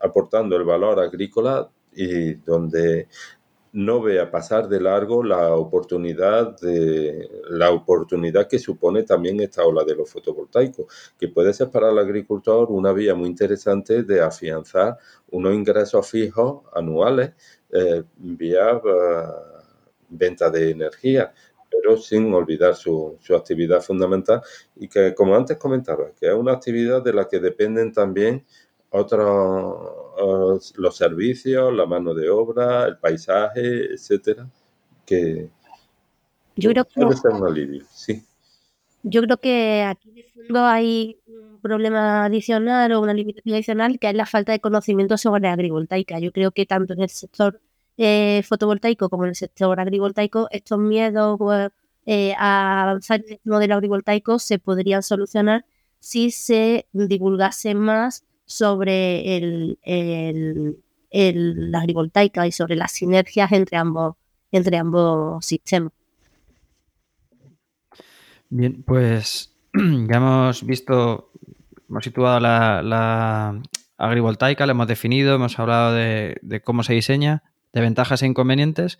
[0.01, 3.08] aportando el valor agrícola y donde
[3.74, 9.84] no vea pasar de largo la oportunidad de la oportunidad que supone también esta ola
[9.84, 10.86] de los fotovoltaicos,
[11.18, 14.97] que puede ser para el agricultor una vía muy interesante de afianzar
[15.32, 17.32] unos ingresos fijos anuales
[17.72, 19.24] eh, vía eh,
[20.10, 21.34] venta de energía,
[21.84, 24.42] pero sin olvidar su, su, actividad fundamental
[24.78, 28.46] y que, como antes comentaba, que es una actividad de la que dependen también
[28.90, 34.48] otros los servicios, la mano de obra, el paisaje, etcétera,
[35.06, 35.50] que
[36.56, 38.24] yo creo que puede ser un alivio, sí.
[39.02, 44.08] Yo creo que aquí de fondo hay un problema adicional o una limitación adicional que
[44.08, 46.20] es la falta de conocimiento sobre agrivoltaica.
[46.20, 47.60] Yo creo que tanto en el sector
[47.98, 51.39] eh, fotovoltaico como en el sector agrivoltaico estos miedos
[52.06, 55.66] eh, a avanzar en el modelo agrivoltaico se podrían solucionar
[56.00, 59.78] si se divulgase más sobre el,
[61.12, 64.16] la agrivoltaica y sobre las sinergias entre ambos,
[64.52, 65.91] entre ambos sistemas.
[68.50, 71.32] Bien, pues ya hemos visto,
[71.89, 73.62] hemos situado la,
[73.98, 77.41] agrivoltaica, la hemos definido, hemos hablado de, cómo se diseña,
[77.74, 78.99] de ventajas e inconvenientes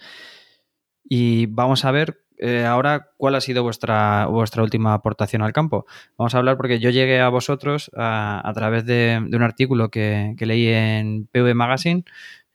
[1.04, 5.86] y vamos a ver eh, ahora, ¿cuál ha sido vuestra, vuestra última aportación al campo?
[6.18, 10.68] Vamos a hablar porque yo llegué a vosotros a, través de, un artículo que, leí
[10.68, 12.04] en PV Magazine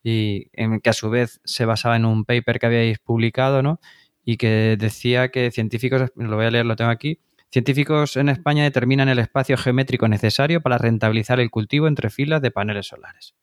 [0.02, 3.80] y en que a su vez se basaba en un paper que habíais publicado, ¿no?
[4.24, 8.64] Y que decía que científicos, lo voy a leer, lo tengo aquí, científicos en España
[8.64, 13.34] determinan el espacio geométrico necesario para rentabilizar el cultivo entre filas de paneles solares.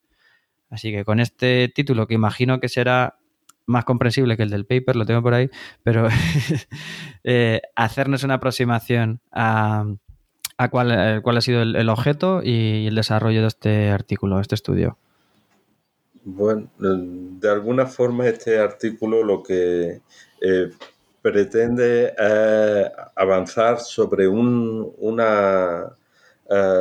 [0.70, 3.18] Así que con este título, que imagino que será
[3.66, 5.50] más comprensible que el del paper, lo tengo por ahí,
[5.82, 6.08] pero
[7.24, 9.84] eh, hacernos una aproximación a,
[10.70, 14.98] cuál, eh, cuál, ha sido el, objeto y el desarrollo de este artículo, este estudio.
[16.24, 20.00] Bueno, de alguna forma este artículo lo que
[20.40, 20.70] eh,
[21.22, 22.12] pretende
[23.14, 25.96] avanzar sobre, un, una,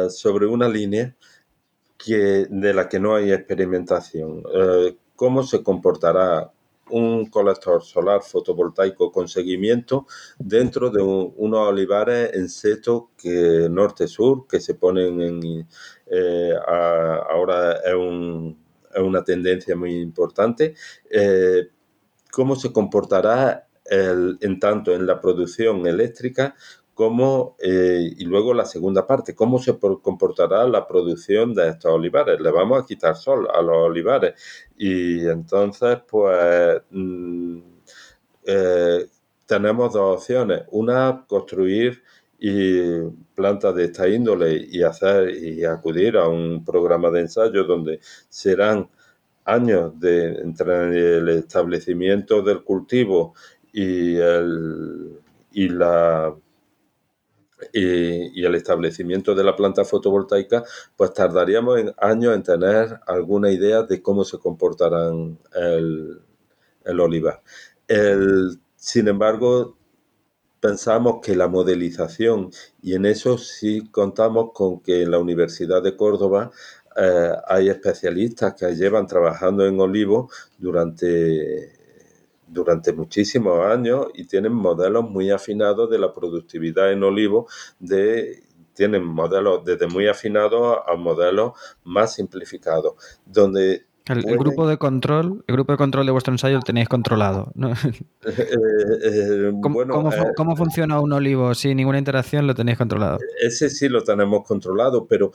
[0.10, 1.16] sobre una línea
[2.14, 4.44] de la que no hay experimentación.
[4.54, 6.52] Eh, ¿Cómo se comportará
[6.90, 10.06] un colector solar fotovoltaico con seguimiento
[10.38, 15.68] dentro de unos olivares en seto que norte-sur que se ponen en
[16.06, 17.96] eh, ahora es,
[19.02, 20.76] una tendencia muy importante
[21.10, 21.70] eh,
[22.32, 26.56] cómo se comportará en tanto en la producción eléctrica
[26.96, 32.40] cómo, eh, y luego la segunda parte, cómo se comportará la producción de estos olivares.
[32.40, 34.34] Le vamos a quitar sol a los olivares
[34.78, 37.60] y entonces, pues, mm,
[38.46, 39.06] eh,
[39.46, 40.64] tenemos dos opciones.
[40.72, 42.02] Una, construir
[42.40, 43.00] y
[43.36, 48.90] plantas de esta índole y hacer y acudir a un programa de ensayo donde serán
[49.46, 53.36] años de entre el establecimiento del cultivo
[53.74, 55.20] y el
[55.52, 56.36] y la
[57.74, 60.64] y, el establecimiento de la planta fotovoltaica,
[60.96, 66.22] pues tardaríamos en años en tener alguna idea de cómo se comportarán el,
[66.84, 67.42] el olivar.
[68.76, 69.78] sin embargo,
[70.60, 72.50] pensamos que la modelización,
[72.82, 76.52] y en eso sí contamos con que en la Universidad de Córdoba
[76.96, 81.75] eh, hay especialistas que llevan trabajando en olivo durante
[82.48, 87.48] durante muchísimos años y tienen modelos muy afinados de la productividad en olivo
[87.80, 88.44] de
[88.74, 92.94] tienen modelos desde muy afinados a modelos más simplificados
[93.26, 97.52] donde el, grupo de control, el grupo de control de vuestro ensayo lo tenéis controlado.
[98.28, 99.88] Eh, eh, ¿Cómo, eh,
[100.36, 102.48] ¿cómo, funciona un olivo sin ninguna interacción?
[102.48, 103.20] Lo tenéis controlado.
[103.40, 105.32] Ese sí lo tenemos controlado, pero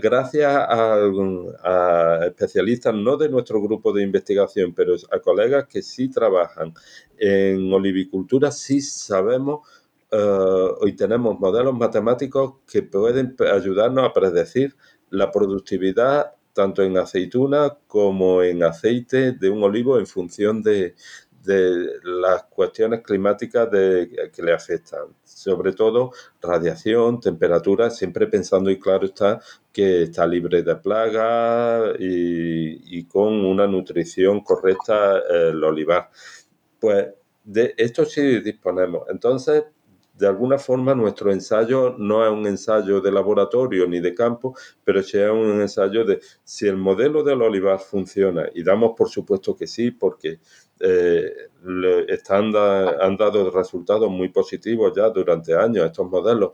[0.00, 6.74] gracias a, especialistas, no de nuestro grupo de investigación, pero a colegas que sí trabajan
[7.16, 9.60] en olivicultura, sí sabemos
[10.80, 14.76] hoy tenemos modelos matemáticos que pueden ayudarnos a predecir
[15.10, 20.94] la productividad tanto en aceituna como en aceite de un olivo en función de,
[22.04, 25.06] las cuestiones climáticas de, que le afectan.
[25.24, 29.40] Sobre todo radiación, temperatura, siempre pensando y claro está
[29.72, 36.10] que está libre de plagas y, y con una nutrición correcta el olivar.
[36.78, 37.08] Pues
[37.44, 39.08] de esto sí disponemos.
[39.08, 39.64] Entonces,
[40.22, 44.54] de alguna forma nuestro ensayo no es un ensayo de laboratorio ni de campo,
[44.84, 49.08] pero sí es un ensayo de si el modelo del olivar funciona, y damos por
[49.08, 50.38] supuesto que sí, porque
[50.78, 51.32] eh,
[52.06, 56.52] están, han dado resultados muy positivos ya durante años estos modelos,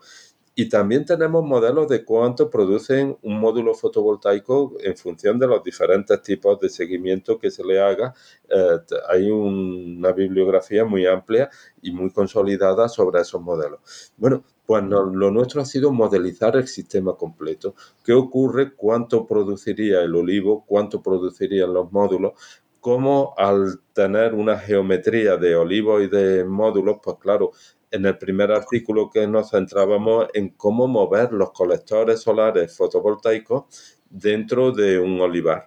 [0.61, 6.21] y también tenemos modelos de cuánto producen un módulo fotovoltaico en función de los diferentes
[6.21, 8.13] tipos de seguimiento que se le haga.
[8.49, 11.49] Eh, hay una bibliografía muy amplia
[11.81, 14.13] y muy consolidada sobre esos modelos.
[14.17, 17.77] Bueno, pues lo nuestro ha sido modelizar el sistema completo.
[18.03, 18.75] ¿Qué ocurre?
[18.75, 20.65] ¿Cuánto produciría el olivo?
[20.67, 22.33] ¿Cuánto producirían los módulos?
[22.81, 27.51] cómo al tener una geometría de olivos y de módulos, pues claro,
[27.91, 34.73] en el primer artículo que nos centrábamos en cómo mover los colectores solares fotovoltaicos dentro
[34.73, 35.65] de un olivar.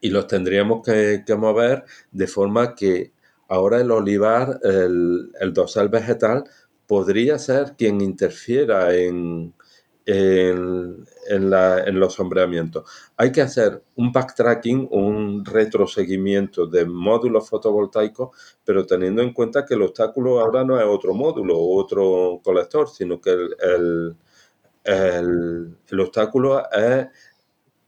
[0.00, 3.12] Y los tendríamos que, mover de forma que
[3.48, 6.44] ahora el olivar, el, el dosel vegetal,
[6.86, 9.54] podría ser quien interfiera en,
[10.06, 11.04] en,
[11.98, 12.88] los sombreamientos.
[13.16, 18.30] Hay que hacer un backtracking, un retroseguimiento de módulos fotovoltaicos,
[18.64, 22.88] pero teniendo en cuenta que el obstáculo ahora no es otro módulo o otro colector,
[22.88, 24.16] sino que el,
[24.84, 27.08] el, obstáculo es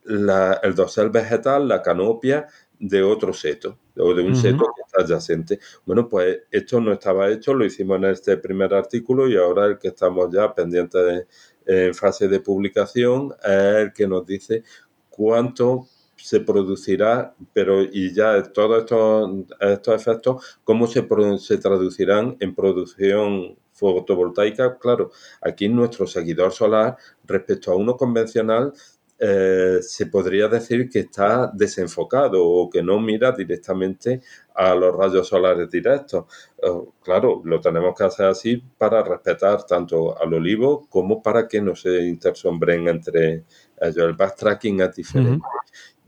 [0.05, 2.49] el dosel vegetal, la canopia
[2.81, 5.59] de otro seto o de un seto que está adyacente.
[5.85, 9.79] Bueno, pues esto no estaba hecho, lo hicimos en este primer artículo y ahora el
[9.79, 11.27] que estamos ya pendientes de
[11.69, 14.65] en fase de publicación es el que nos dice
[15.11, 21.07] cuánto se producirá, pero y ya todos estos, estos efectos, cómo se,
[21.39, 24.79] se traducirán en producción fotovoltaica.
[24.79, 28.73] Claro, aquí nuestro seguidor solar, respecto a uno convencional,
[29.21, 34.21] eh, se podría decir que está desenfocado o que no mira directamente
[34.55, 36.27] a los rayos solares directos.
[36.63, 36.69] Eh,
[37.03, 41.75] claro, lo tenemos que hacer así para respetar tanto al olivo como para que no
[41.75, 43.45] se intersombren entre
[43.81, 43.97] ellos.
[43.97, 45.45] El backtracking es diferente.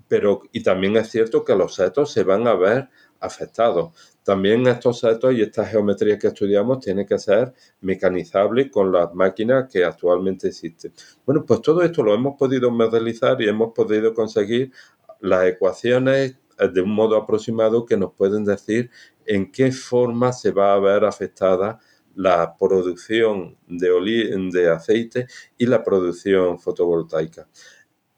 [0.07, 2.89] Pero, y también es cierto que los setos se van a ver
[3.21, 3.95] afectados.
[4.23, 9.71] También estos setos y estas geometrías que estudiamos tienen que ser mecanizables con las máquinas
[9.71, 10.93] que actualmente existen.
[11.25, 14.73] Bueno, pues todo esto lo hemos podido modelizar y hemos podido conseguir
[15.21, 16.37] las ecuaciones
[16.73, 18.91] de un modo aproximado que nos pueden decir
[19.27, 21.79] en qué forma se va a ver afectada
[22.15, 27.49] la producción de, de aceite y la producción fotovoltaica.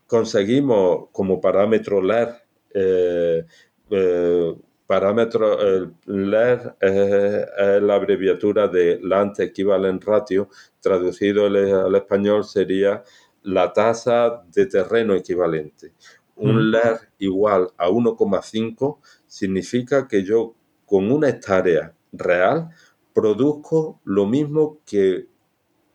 [0.07, 2.35] conseguimos como parámetro LER,
[2.75, 3.45] eh,
[3.91, 4.55] eh,
[4.93, 5.57] parámetro
[6.05, 13.03] LER es, la abreviatura de Land Equivalent Ratio, traducido al español sería
[13.43, 15.95] la tasa de terreno equivalente.
[16.37, 22.69] Un LER igual a 1,5 significa que yo con una hectárea real
[23.15, 25.27] produzco lo mismo que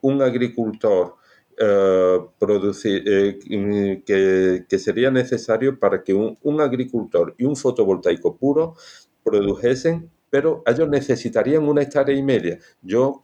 [0.01, 1.16] un agricultor
[1.59, 8.75] eh, producir, eh, que, sería necesario para que un, agricultor y un fotovoltaico puro
[9.23, 12.59] produjesen, pero ellos necesitarían una hectárea y media.
[12.83, 13.23] Yo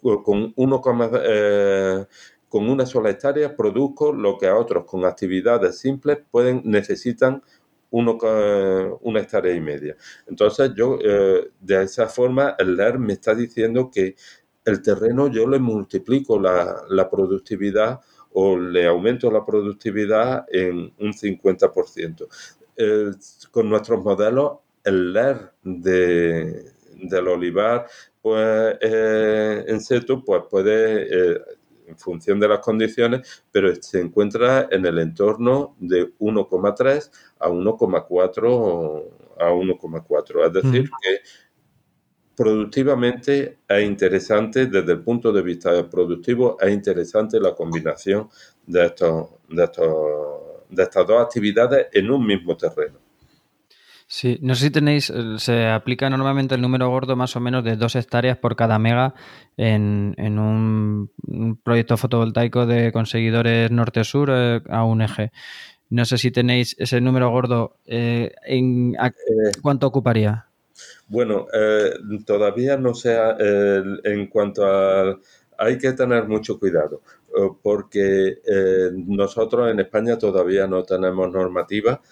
[0.00, 0.82] con, uno,
[1.22, 2.06] eh,
[2.50, 7.42] una sola hectárea produzco lo que a otros con actividades simples pueden necesitan
[7.90, 8.16] uno,
[9.02, 9.96] una hectárea y media.
[10.26, 14.16] Entonces yo de esa forma el LER me está diciendo que
[14.66, 18.00] el terreno yo le multiplico la, productividad
[18.32, 22.28] o le aumento la productividad en un 50%.
[23.50, 27.86] con nuestros modelos, el LER de, del olivar
[28.20, 31.40] pues, eh, en seto pues puede, eh,
[31.86, 39.04] en función de las condiciones, pero se encuentra en el entorno de 1,3 a 1,4
[39.38, 40.46] a 1,4.
[40.46, 41.20] Es decir, que
[42.36, 48.28] productivamente es interesante, desde el punto de vista productivo, es interesante la combinación
[48.66, 49.68] de, estos, de,
[50.68, 52.98] de estas dos actividades en un mismo terreno.
[54.08, 57.64] Sí, no sé si tenéis, eh, se aplica normalmente el número gordo más o menos
[57.64, 59.14] de dos hectáreas por cada mega
[59.56, 61.10] en, un,
[61.64, 65.32] proyecto fotovoltaico de conseguidores norte-sur eh, a un eje.
[65.90, 68.94] No sé si tenéis ese número gordo, eh, en,
[69.62, 70.45] ¿cuánto ocuparía?
[71.08, 71.90] Bueno, eh,
[72.24, 73.16] todavía no sé,
[74.04, 75.18] en cuanto a...
[75.58, 77.00] Hay que tener mucho cuidado
[77.34, 82.02] eh, porque eh, nosotros en España todavía no tenemos normativa,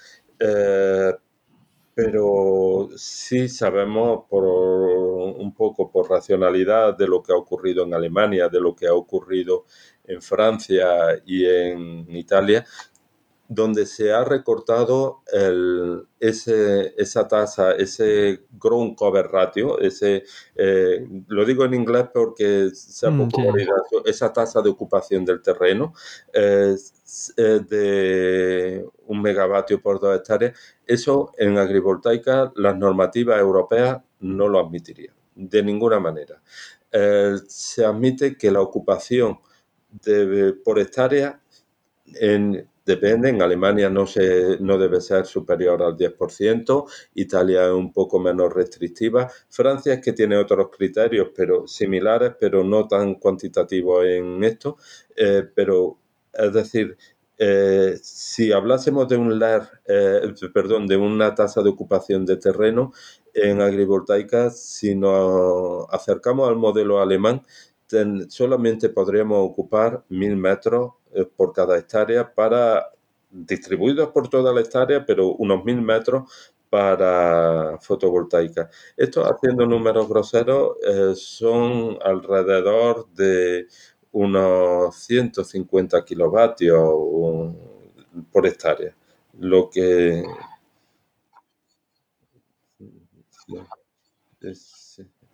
[1.94, 8.48] pero sí sabemos por un poco por racionalidad de lo que ha ocurrido en Alemania,
[8.48, 9.64] de lo que ha ocurrido
[10.04, 10.86] en Francia
[11.24, 12.64] y en Italia,
[13.48, 20.24] donde se ha recortado el, ese, esa tasa, ese ground cover ratio, ese,
[20.56, 25.42] eh, lo digo en inglés porque se ha mm, popularizado, esa tasa de ocupación del
[25.42, 25.92] terreno
[27.36, 30.58] de un megavatio por dos hectáreas.
[30.86, 36.40] Eso en agrivoltaica las normativas europeas no lo admitirían, de ninguna manera.
[36.90, 39.40] Eh, se admite que la ocupación
[39.90, 41.40] de, por hectárea
[42.14, 47.92] en Depende, en Alemania no, se, no debe ser superior al 10%, Italia es un
[47.92, 54.04] poco menos restrictiva, Francia es que tiene otros criterios pero similares, pero no tan cuantitativos
[54.04, 54.76] en esto,
[55.16, 55.98] eh, pero
[56.30, 56.98] es decir,
[57.38, 62.92] eh, si hablásemos de un LER, eh, perdón, de una tasa de ocupación de terreno
[63.32, 67.42] en agrivoltaica, si nos acercamos al modelo alemán,
[68.28, 70.92] solamente podríamos ocupar mil metros
[71.36, 72.90] por cada hectárea para
[73.30, 76.30] distribuidos por toda la hectárea, pero unos mil metros
[76.70, 78.68] para fotovoltaica.
[78.96, 83.66] Esto, haciendo números groseros, eh, son alrededor de
[84.12, 87.54] unos 150 kilovatios
[88.32, 88.94] por hectárea,
[89.38, 90.24] lo que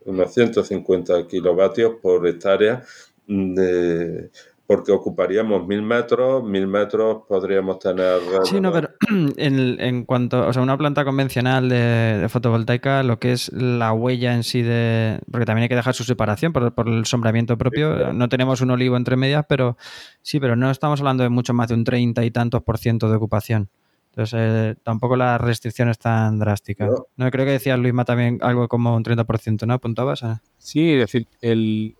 [0.04, 2.82] unos 150 kilovatios por hectárea
[3.26, 4.30] de,
[4.70, 8.20] porque ocuparíamos mil metros, mil metros podríamos tener...
[8.44, 8.90] Sí, no, pero
[9.36, 14.45] en, cuanto, o sea, una planta convencional de, fotovoltaica, lo que es la huella en
[14.45, 15.18] sí de...
[15.28, 18.96] Porque también hay que dejar su separación por, el sombramiento propio, no tenemos un olivo
[18.96, 19.76] entre medias, pero
[20.22, 23.11] sí, pero no estamos hablando de mucho más de un 30 y tantos por ciento
[23.11, 23.70] de ocupación.
[24.11, 26.88] Entonces, eh, tampoco la restricción es tan drástica.
[27.16, 27.30] No.
[27.32, 29.74] creo que decía Luisma también algo como un 30%, ¿no?
[29.74, 30.22] ¿Apuntabas?
[30.58, 31.96] Sí, es decir, el,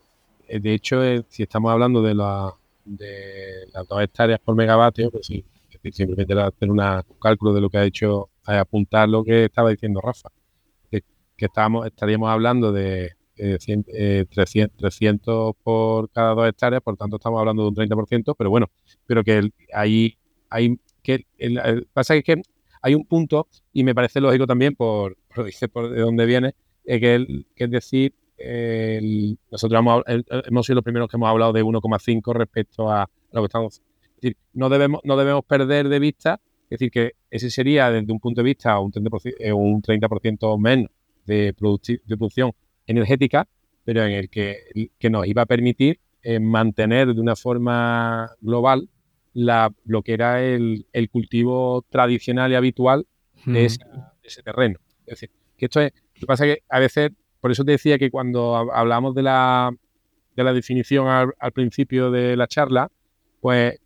[0.47, 2.53] de hecho, eh, si estamos hablando de la
[2.85, 5.45] de las dos hectáreas por megavatio, pues sí,
[5.91, 6.81] simplemente hacer un
[7.19, 10.29] cálculo de lo que ha hecho, apuntar lo que estaba diciendo Rafa,
[10.89, 11.03] que,
[11.37, 17.69] estábamos, estaríamos hablando de 300, eh, por cada dos hectáreas, por tanto estamos hablando de
[17.69, 18.67] un 30%, pero bueno,
[19.07, 20.17] pero que ahí
[20.49, 22.41] hay, que el, pasa que, que
[22.81, 25.17] hay un punto, y me parece lógico también por,
[25.73, 26.53] por de dónde viene,
[26.85, 28.13] eh, que, que es decir,
[29.51, 29.79] nosotros
[30.47, 33.81] hemos, sido los primeros que hemos hablado de 1,5 respecto a lo que estamos.
[34.01, 36.39] Es decir, no debemos, no debemos perder de vista,
[36.69, 40.07] es decir, que ese sería desde un punto de vista un 30%, eh, un 30
[40.57, 40.89] menos
[41.25, 42.51] de, de, producción
[42.85, 43.47] energética,
[43.83, 48.87] pero en el que, que nos iba a permitir eh, mantener de una forma global
[49.33, 53.07] la, lo que era el, cultivo tradicional y habitual
[53.45, 54.79] de, ese, terreno.
[55.07, 57.11] Es decir, que esto es, lo que pasa es que a veces,
[57.41, 59.75] por eso te decía que cuando hablamos de la,
[60.35, 62.89] de la definición al, principio de la charla,
[63.41, 63.79] pues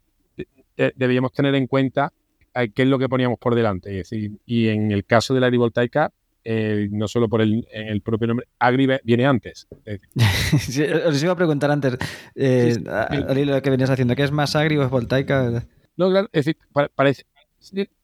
[0.95, 2.11] debíamos tener en cuenta
[2.55, 3.89] eh, qué es lo que poníamos por delante.
[3.99, 6.11] Es decir, y en el caso de la agrivoltaica,
[6.43, 9.67] eh, no solo por el, el, propio nombre, agri viene antes.
[11.05, 11.97] os iba a preguntar antes,
[12.35, 15.65] eh, lo que venías haciendo, ¿qué es más agri o es voltaica?
[15.97, 16.57] No, claro, es decir,
[16.95, 17.25] parece,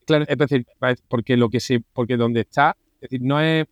[0.05, 0.65] claro, es decir,
[1.07, 3.67] porque lo que se, porque donde está, es decir, no es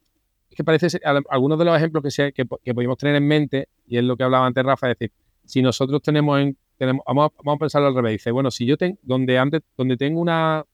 [0.59, 0.87] que parece
[1.29, 4.23] algunos de los ejemplos que, se, que, podemos tener en mente, y es lo que
[4.23, 5.13] hablaba antes Rafa, es decir,
[5.45, 8.75] si nosotros tenemos en, tenemos, vamos, vamos a pensarlo al revés, dice, bueno, si yo
[8.75, 10.65] tengo, donde antes, donde tengo una,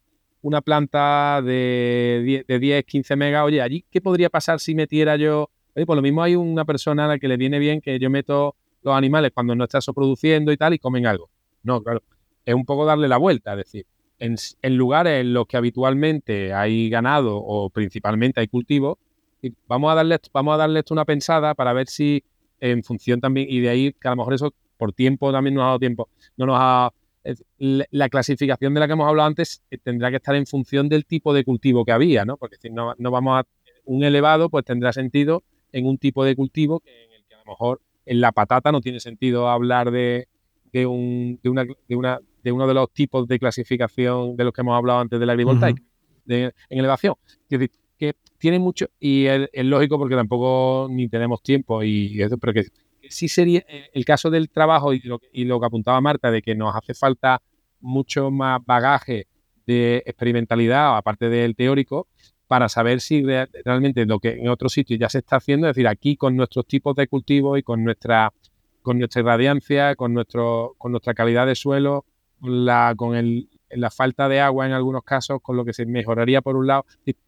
[0.42, 5.18] una planta de 10, de 10, 15 megas, oye, allí, ¿qué podría pasar si metiera
[5.18, 5.52] yo?
[5.76, 8.56] Pues lo mismo hay una persona a la que le viene bien que yo meto
[8.82, 11.30] los animales cuando no está produciendo y tal y comen algo.
[11.62, 12.02] No, claro,
[12.44, 13.86] es un poco darle la vuelta, es decir,
[14.18, 18.98] en, lugares en los que habitualmente hay ganado o principalmente hay cultivo,
[19.68, 22.24] vamos a darle, vamos a darle esto una pensada para ver si
[22.60, 25.64] en función también, y de ahí que a lo mejor eso por tiempo también nos
[25.64, 26.92] ha dado tiempo, no nos ha
[27.58, 31.06] la clasificación de la que hemos hablado antes eh, tendrá que estar en función del
[31.06, 32.38] tipo de cultivo que había, ¿no?
[32.38, 33.48] Porque si no, no vamos a
[33.86, 37.40] un elevado, pues tendrá sentido en un tipo de cultivo que en el que a
[37.40, 40.28] lo mejor en la patata no tiene sentido hablar de,
[40.72, 44.54] de, un, de, una, de, una, de uno de los tipos de clasificación de los
[44.54, 45.82] que hemos hablado antes de la agrivoltaica,
[46.28, 47.16] en elevación.
[47.26, 52.38] Es decir, que tiene mucho, y es, lógico porque tampoco ni tenemos tiempo, y eso,
[52.38, 52.66] pero que
[53.10, 56.42] sí sería eh, el caso del trabajo y lo, y lo que apuntaba Marta, de
[56.42, 57.42] que nos hace falta
[57.80, 59.28] mucho más bagaje
[59.66, 62.08] de experimentalidad, aparte del teórico,
[62.48, 65.88] para saber si realmente lo que en otros sitios ya se está haciendo, es decir,
[65.88, 68.32] aquí con nuestros tipos de cultivo y con nuestra
[68.82, 72.06] con nuestra irradiancia, con nuestro con nuestra calidad de suelo,
[72.42, 76.42] la, con el, la falta de agua en algunos casos, con lo que se mejoraría
[76.42, 76.86] por un lado.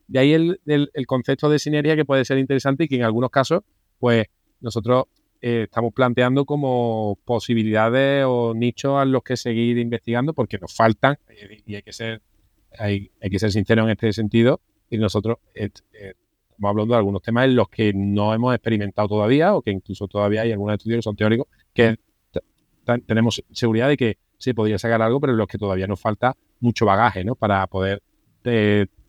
[0.08, 3.30] De ahí el, el concepto de sinergia que puede ser interesante y que en algunos
[3.30, 3.64] casos,
[4.00, 4.28] pues
[4.60, 5.06] nosotros
[5.40, 11.20] eh, estamos planteando como posibilidades o nichos a los que seguir investigando porque nos faltan
[11.30, 12.24] eh, y hay que ser
[12.80, 17.46] hay, que ser sincero en este sentido y nosotros eh, estamos hablando de algunos temas
[17.46, 21.04] en los que no hemos experimentado todavía o que incluso todavía hay algunos estudios que
[21.04, 21.98] son teóricos que
[23.06, 26.36] tenemos seguridad de que se podría sacar algo pero en los que todavía nos falta
[26.60, 27.36] mucho bagaje ¿no?
[27.36, 28.02] para poder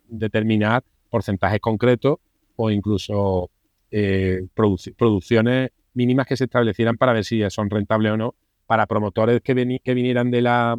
[0.09, 2.19] determinar porcentajes concretos
[2.57, 3.51] o incluso
[4.97, 8.35] producciones mínimas que se establecieran para ver si son rentables o no
[8.67, 10.79] para promotores que, que vinieran de la,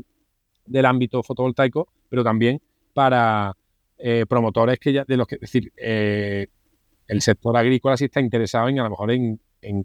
[0.68, 2.62] del ámbito fotovoltaico, pero también
[2.94, 3.56] para
[3.98, 6.48] eh, promotores que ya, de los que, es decir, eh,
[7.08, 9.40] el sector agrícola sí está interesado en a lo mejor en,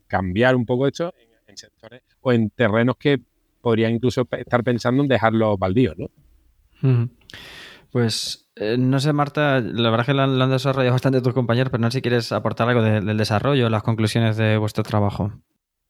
[0.06, 1.12] cambiar un poco esto
[1.46, 3.20] en, sectores o en terrenos que
[3.64, 7.08] podrían incluso estar pensando en dejarlos baldíos, ¿no?
[7.90, 11.70] Pues eh, no sé, Marta, la verdad es que lo han, desarrollado bastante tus compañeros,
[11.70, 15.32] pero no sé si quieres aportar algo del desarrollo, las conclusiones de vuestro trabajo.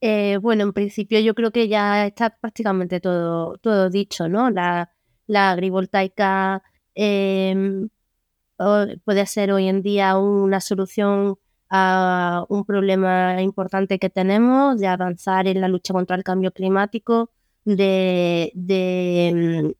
[0.01, 4.51] Eh, bueno, en principio yo creo que ya está prácticamente todo, todo dicho, ¿no?
[4.51, 4.91] La,
[5.27, 6.63] la agrivoltaica
[6.95, 7.89] em,
[9.05, 11.37] puede ser hoy en día una solución
[11.71, 17.31] a un problema importante que tenemos de avanzar en la lucha contra el cambio climático,
[17.65, 19.75] de, de,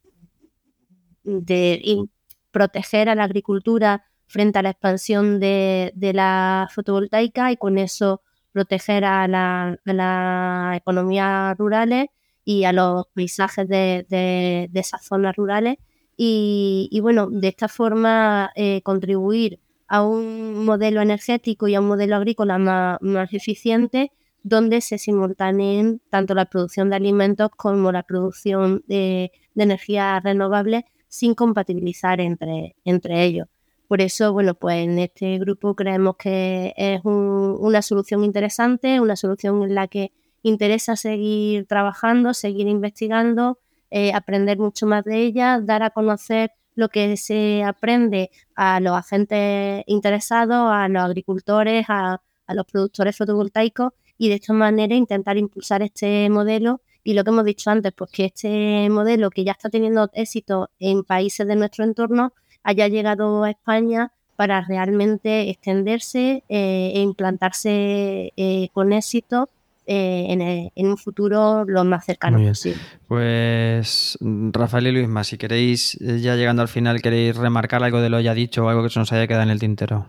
[1.25, 2.07] de
[2.51, 9.05] proteger a la agricultura frente a la expansión de, la fotovoltaica y con eso proteger
[9.05, 12.07] a la, a economías rurales
[12.45, 15.77] y a los paisajes de, esas zonas rurales.
[16.17, 22.17] Y, bueno, de esta forma eh, contribuir a un modelo energético y a un modelo
[22.17, 24.13] agrícola más, eficiente
[24.45, 30.85] donde se simultaneen tanto la producción de alimentos como la producción de, de energías renovables
[31.09, 33.49] sin compatibilizar entre, entre ellos.
[33.89, 39.63] Por eso, bueno, pues en este grupo creemos que es una solución interesante, una solución
[39.63, 40.13] en la que
[40.43, 43.59] interesa seguir trabajando, seguir investigando,
[43.91, 48.95] eh, aprender mucho más de ella, dar a conocer lo que se aprende a los
[48.95, 55.37] agentes interesados, a los agricultores, a, a los productores fotovoltaicos y de esta manera intentar
[55.37, 59.53] impulsar este modelo y lo que hemos dicho antes, pues que este modelo que ya
[59.53, 62.33] está teniendo éxito en países de nuestro entorno
[62.63, 69.51] haya llegado a España para realmente extenderse eh, e implantarse eh, con éxito
[69.87, 72.81] eh, en, un futuro lo más cercano posible.
[73.07, 78.19] Pues Rafael y Luisma, si queréis, ya llegando al final, queréis remarcar algo de lo
[78.21, 80.07] ya dicho o algo que se nos haya quedado en el tintero.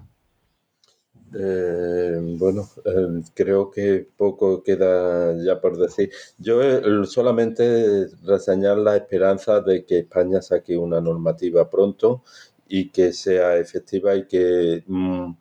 [1.38, 6.10] Eh, bueno, eh, creo que poco queda ya por decir.
[6.38, 12.24] Yo eh, solamente reseñar la esperanza de que España saque una normativa pronto
[12.68, 15.34] y que sea efectiva y que, mm,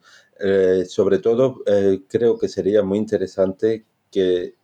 [0.86, 1.62] sobre todo,
[2.08, 4.56] creo que sería muy interesante que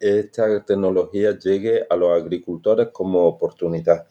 [0.00, 4.06] esta tecnología llegue a los agricultores como oportunidad,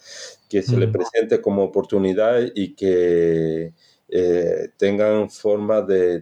[0.50, 0.92] que se le mm.
[0.94, 3.74] presente como oportunidad y que
[4.14, 6.22] eh, tengan forma de,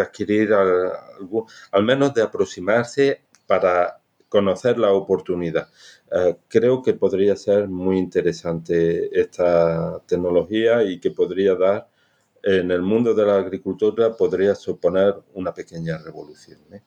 [0.00, 5.66] adquirir al, menos de aproximarse para conocer la oportunidad.
[6.12, 11.88] Eh, creo que podría ser muy interesante esta tecnología y que podría dar
[12.40, 16.60] en el mundo de la agricultura podría suponer una pequeña revolución.
[16.70, 16.82] ¿eh?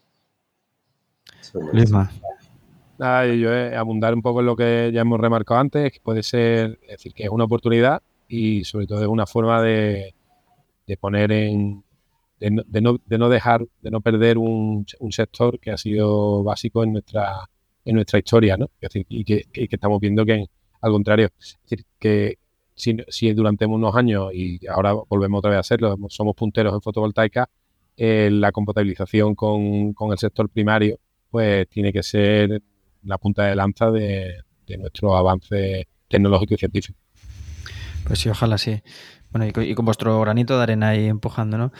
[3.37, 6.91] yo abundar un poco en lo que ya hemos remarcado antes, que puede ser, es
[6.91, 10.13] decir, que es una oportunidad y sobre todo es una forma de,
[10.87, 11.83] de poner en,
[12.39, 16.83] de no, de no, dejar, de no perder un, un, sector que ha sido básico
[16.83, 17.49] en nuestra,
[17.83, 18.69] en nuestra historia, ¿no?
[19.09, 20.45] y, que, estamos viendo que,
[20.81, 22.37] al contrario, es decir, que
[22.75, 26.81] si, si, durante unos años, y ahora volvemos otra vez a hacerlo, somos punteros en
[26.81, 27.49] fotovoltaica,
[27.97, 30.99] eh, la compatibilización con, con, el sector primario,
[31.31, 32.61] pues tiene que ser
[33.03, 36.99] la punta de lanza de, de nuestro avance tecnológico y científico.
[38.05, 38.79] Pues sí, ojalá sí.
[39.31, 41.71] Bueno, y con, vuestro granito de arena ahí empujando, ¿no?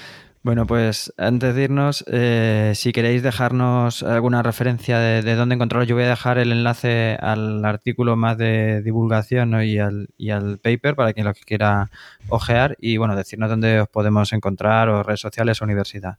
[0.43, 5.95] Bueno, pues antes de irnos, eh, si queréis dejarnos alguna referencia de, dónde encontrarlo, yo
[5.95, 10.95] voy a dejar el enlace al artículo más de divulgación y, al, y al paper
[10.95, 11.89] para quien lo quiera
[12.29, 16.17] ojear y bueno, decirnos dónde os podemos encontrar o redes sociales o universidad.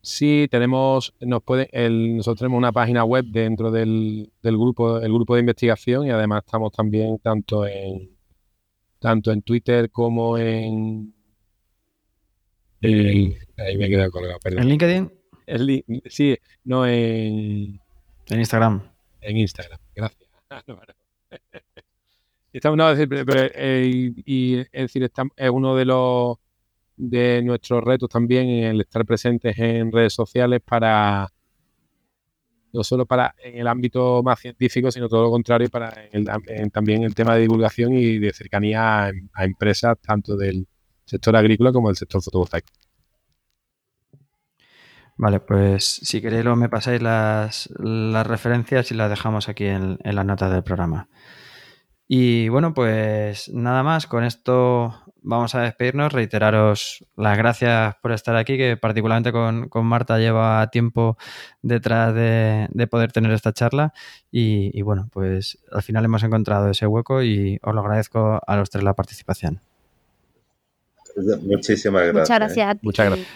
[0.00, 5.12] Sí, tenemos, nos puede, el, nosotros tenemos una página web dentro del, del grupo, el
[5.12, 8.11] grupo de investigación y además estamos también tanto en
[9.02, 11.12] tanto en Twitter como en...
[12.82, 13.36] ahí
[13.76, 14.62] me he quedado colgado, perdón.
[14.62, 15.12] ¿En LinkedIn?
[16.06, 17.80] sí, no en...
[18.28, 18.80] En Instagram.
[19.20, 20.30] En Instagram, gracias.
[22.52, 26.36] Estamos, no, pero, eh, y, es decir, es uno de los
[26.96, 31.32] de nuestros retos también el estar presentes en redes sociales para
[32.72, 35.92] no solo para en el ámbito más científico, sino todo lo contrario para
[36.72, 40.66] también el tema de divulgación y de cercanía a, empresas tanto del
[41.04, 42.72] sector agrícola como del sector fotovoltaico.
[45.16, 50.24] Vale, pues si queréis me pasáis las, referencias y las dejamos aquí en, en las
[50.24, 51.08] notas del programa.
[52.08, 58.36] Y bueno, pues nada más, con esto vamos a despedirnos, reiteraros las gracias por estar
[58.36, 61.16] aquí, que particularmente con, Marta lleva tiempo
[61.62, 63.92] detrás de, poder tener esta charla
[64.30, 68.70] y, bueno, pues al final hemos encontrado ese hueco y os lo agradezco a los
[68.70, 69.60] tres la participación.
[71.42, 72.22] Muchísimas gracias.
[72.22, 72.80] Muchas gracias a ti.
[72.82, 73.28] Muchas gracias.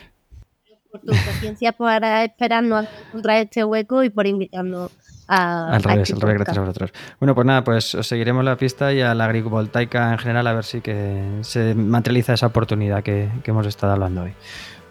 [0.90, 4.90] Por tu paciencia para esperarnos a encontrar este hueco y por invitarnos
[5.26, 6.92] al revés, al revés, gracias a vosotros.
[7.18, 10.52] Bueno, pues nada, pues os seguiremos la pista y a la agrivoltaica en general a
[10.52, 14.34] ver si que se materializa esa oportunidad que, hemos estado hablando hoy.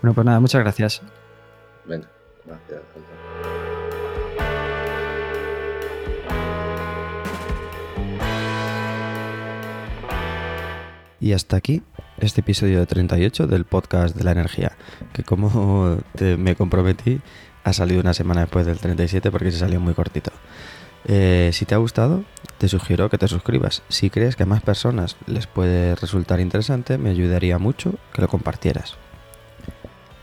[0.02, 1.02] Bueno, pues nada, muchas gracias.
[1.86, 2.08] Venga,
[2.46, 2.82] gracias.
[11.20, 11.82] Y hasta aquí
[12.20, 14.74] este episodio 38 del podcast de la energía,
[15.12, 17.20] que como me comprometí,
[17.66, 20.32] ha salido una semana después del 37 porque se salió muy cortito.
[21.08, 22.24] Eh, si te ha gustado,
[22.60, 23.82] te sugiero que te suscribas.
[23.90, 28.28] Si crees que a más personas les puede resultar interesante, me ayudaría mucho que lo
[28.28, 28.96] compartieras.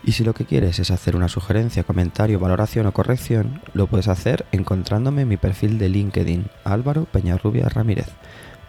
[0.05, 4.09] Y si lo que quieres es hacer una sugerencia, comentario, valoración o corrección, lo puedes
[4.09, 8.09] hacer encontrándome en mi perfil de LinkedIn, Álvaro Peñarrubia Ramírez,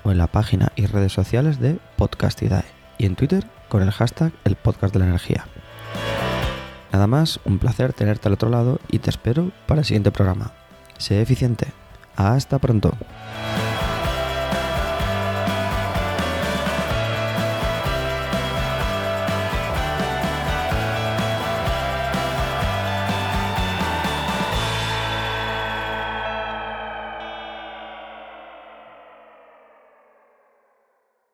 [0.04, 2.66] o en la página y redes sociales de Podcastidae,
[2.98, 5.46] y en Twitter con el hashtag El Podcast de la Energía.
[6.94, 10.52] Nada más, un placer tenerte al otro lado y te espero para el siguiente programa.
[11.00, 11.68] Sé eficiente.
[12.16, 12.94] Hasta pronto.